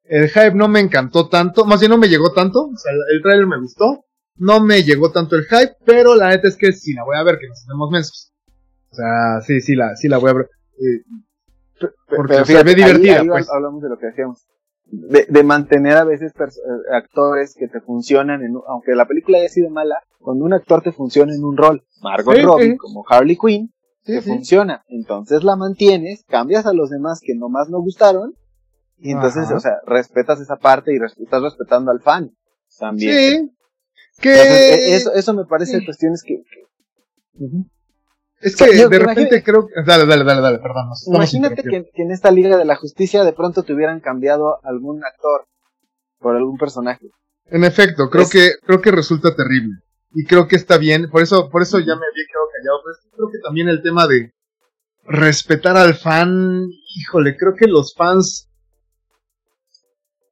[0.04, 2.68] El hype no me encantó tanto, más bien no me llegó tanto.
[2.68, 4.06] O sea, el tráiler me gustó.
[4.38, 7.24] No me llegó tanto el hype, pero la neta es que sí la voy a
[7.24, 8.34] ver, que nos hacemos mensos.
[8.92, 10.50] O sea, sí, sí la, sí la voy a ver.
[10.80, 11.04] Eh,
[12.16, 13.24] porque se ve divertida.
[13.26, 13.50] pues.
[13.50, 14.48] Hablamos de lo que decíamos.
[14.90, 19.50] De, de, mantener a veces eh, actores que te funcionan, en, aunque la película haya
[19.50, 23.74] sido mala, cuando un actor te funciona en un rol, Margot Robbie, como Harley Quinn,
[24.06, 24.86] que funciona.
[24.88, 28.36] Entonces la mantienes, cambias a los demás que nomás no gustaron,
[28.98, 32.32] y entonces, o sea, respetas esa parte y estás respetando al fan
[32.80, 33.57] también.
[34.20, 34.34] Que...
[34.34, 36.42] E, eso, eso me parece cuestiones que...
[38.40, 39.74] Es que de repente creo que...
[39.86, 40.90] Dale, dale, dale, dale, perdón.
[41.08, 45.04] imagínate que, que, en esta Liga de la Justicia de pronto te hubieran cambiado algún
[45.04, 45.46] actor
[46.20, 47.08] por algún personaje.
[47.46, 49.76] En efecto, creo que creo que resulta terrible
[50.14, 52.98] y creo que está bien, por eso, por eso ya me había quedado callado, pues
[53.16, 54.34] creo que también el tema de
[55.06, 58.47] respetar al fan, híjole, creo que los fans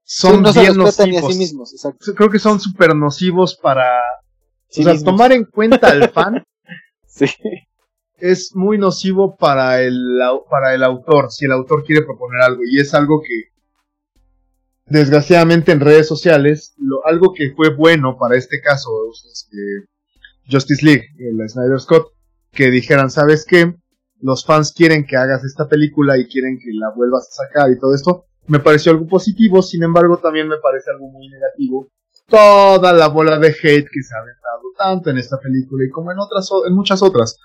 [0.05, 1.35] son bien nocivos.
[1.35, 3.99] mismos, Creo que son súper nocivos para
[4.69, 6.45] o sea, tomar en cuenta al fan
[7.07, 7.25] sí.
[8.17, 12.79] es muy nocivo para el, para el autor, si el autor quiere proponer algo, y
[12.79, 13.55] es algo que
[14.85, 18.91] desgraciadamente en redes sociales, lo, algo que fue bueno para este caso,
[19.31, 19.57] este,
[20.49, 22.11] Justice League, el Snyder Scott,
[22.51, 23.75] que dijeran, ¿sabes qué?
[24.21, 27.79] Los fans quieren que hagas esta película y quieren que la vuelvas a sacar y
[27.79, 28.25] todo esto.
[28.47, 31.87] Me pareció algo positivo, sin embargo también me parece algo muy negativo.
[32.27, 36.11] Toda la bola de hate que se ha aventado tanto en esta película y como
[36.11, 37.37] en otras, en muchas otras.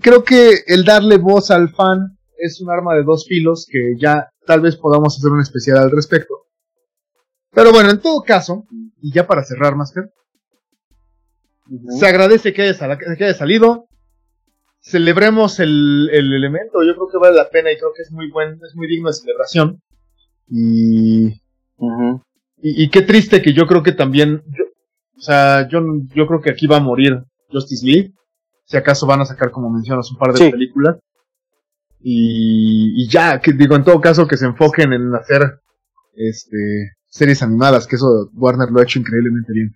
[0.00, 4.30] Creo que el darle voz al fan es un arma de dos filos que ya
[4.46, 6.46] tal vez podamos hacer un especial al respecto.
[7.52, 8.66] Pero bueno, en todo caso,
[9.00, 10.10] y ya para cerrar, Master,
[11.98, 13.88] se agradece que haya, salido.
[14.80, 18.58] Celebremos el, elemento, yo creo que vale la pena y creo que es muy buen,
[18.64, 19.82] es muy digno de celebración.
[20.54, 21.40] Y,
[22.58, 24.42] Y, qué triste que yo creo que también,
[25.16, 25.80] o sea, yo,
[26.14, 28.12] yo creo que aquí va a morir Justice League.
[28.66, 30.98] Si acaso van a sacar, como mencionas, un par de películas.
[32.00, 35.60] Y, y ya, que digo, en todo caso que se enfoquen en hacer
[36.14, 39.74] este series animadas, que eso Warner lo ha hecho increíblemente bien.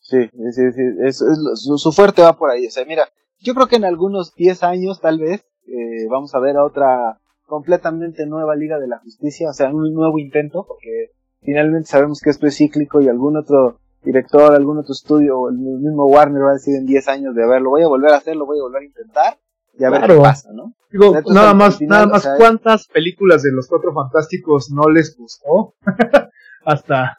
[0.00, 1.22] Sí, sí, sí, es,
[1.54, 2.66] su, fuerte va por ahí.
[2.66, 3.08] O sea, mira,
[3.40, 7.18] yo creo que en algunos 10 años, tal vez, eh, vamos a ver a otra
[7.46, 12.30] completamente nueva Liga de la Justicia, o sea, un nuevo intento, porque finalmente sabemos que
[12.30, 16.50] esto es cíclico y algún otro director, algún otro estudio, o el mismo Warner va
[16.50, 18.46] a decir en 10 años de, a ver, lo voy a volver a hacer, lo
[18.46, 19.38] voy a volver a intentar,
[19.78, 20.74] y a ver qué pasa, ¿no?
[20.90, 25.74] Digo, nada más, nada más cuántas películas de los Cuatro Fantásticos no les gustó
[26.64, 27.18] hasta,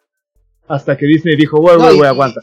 [0.68, 2.42] hasta que Disney dijo, bueno, no, voy, aguanta.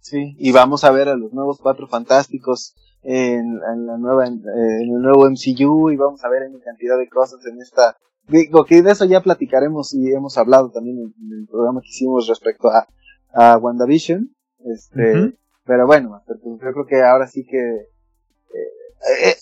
[0.00, 5.00] Sí, y vamos a ver a los nuevos Cuatro Fantásticos en, la nueva, en, el
[5.00, 7.96] nuevo MCU y vamos a ver en cantidad de cosas en esta,
[8.26, 12.28] digo que de eso ya platicaremos y hemos hablado también en, el programa que hicimos
[12.28, 12.86] respecto a,
[13.32, 14.34] a WandaVision,
[14.64, 19.36] este, pero bueno, pues, yo creo que ahora sí que eh,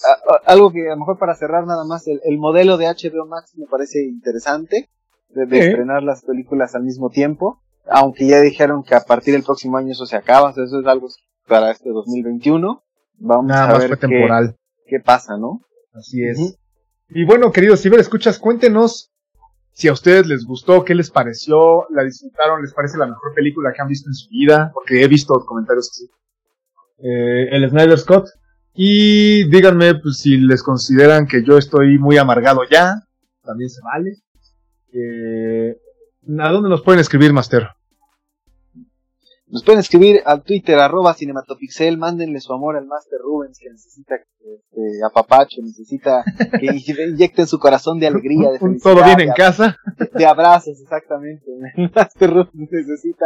[0.44, 3.57] algo que a lo mejor para cerrar nada más, el, el modelo de HBO Max
[3.57, 4.90] me parece interesante,
[5.44, 9.76] de, estrenar las películas al mismo tiempo, aunque ya dijeron que a partir del próximo
[9.76, 11.09] año eso se acaba, eso es algo
[11.47, 12.82] para este 2021.
[13.18, 14.57] Vamos a ver temporal.
[14.87, 15.62] Qué, pasa, ¿no?
[15.95, 16.59] Así es.
[17.09, 19.11] Y bueno, queridos ver escuchas, cuéntenos
[19.72, 23.72] si a ustedes les gustó, qué les pareció, la disfrutaron, les parece la mejor película
[23.74, 26.11] que han visto en su vida, porque he visto comentarios así.
[26.99, 28.26] Eh, el Snyder Scott,
[28.74, 33.03] y díganme pues, si les consideran que yo estoy muy amargado ya.
[33.43, 34.16] También se vale.
[34.93, 35.76] Eh,
[36.41, 37.68] ¿A dónde nos pueden escribir, Master?
[39.57, 44.16] Nos pueden escribir al Twitter, arroba cinematopixel, mándenle su amor al Master Rubens que necesita
[44.16, 46.22] este, apapacho, necesita
[46.61, 46.66] que
[47.09, 48.92] inyecten su corazón de alegría, de felicidad.
[48.92, 49.78] Todo bien en casa.
[50.12, 51.46] De, abrazos, exactamente.
[51.74, 53.24] El Master Rubens necesita,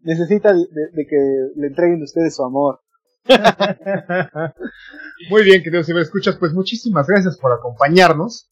[0.00, 1.16] necesita de que
[1.54, 2.80] le entreguen ustedes su amor.
[5.30, 8.50] Muy bien, queridos, si me escuchas, pues muchísimas gracias por acompañarnos.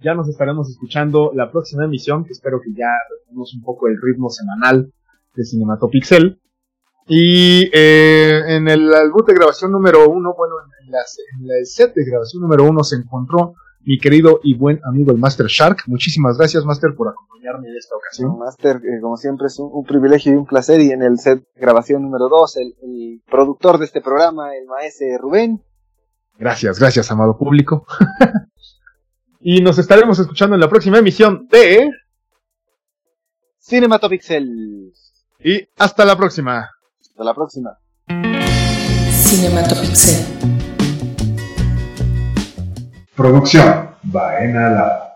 [0.00, 4.00] Ya nos estaremos escuchando la próxima emisión, que espero que ya retomemos un poco el
[4.00, 4.92] ritmo semanal
[5.34, 6.40] de Cinematopixel.
[7.08, 12.04] Y eh, en el álbum de grabación número uno, bueno, en, en el set de
[12.04, 13.54] grabación número uno se encontró
[13.88, 15.84] mi querido y buen amigo el Master Shark.
[15.86, 18.38] Muchísimas gracias, Master, por acompañarme en esta ocasión.
[18.38, 20.80] Master, eh, como siempre, es un, privilegio y un placer.
[20.80, 25.64] Y en el set grabación número 2, el, productor de este programa, el maestro Rubén.
[26.38, 27.86] Gracias, gracias, amado público.
[29.40, 31.90] y nos estaremos escuchando en la próxima emisión de
[33.58, 34.92] Cinematopixel.
[35.42, 36.68] Y hasta la próxima.
[37.18, 37.76] Hasta la próxima.
[39.10, 40.24] Cinematopixel.
[43.16, 45.07] Producción Baena Lab.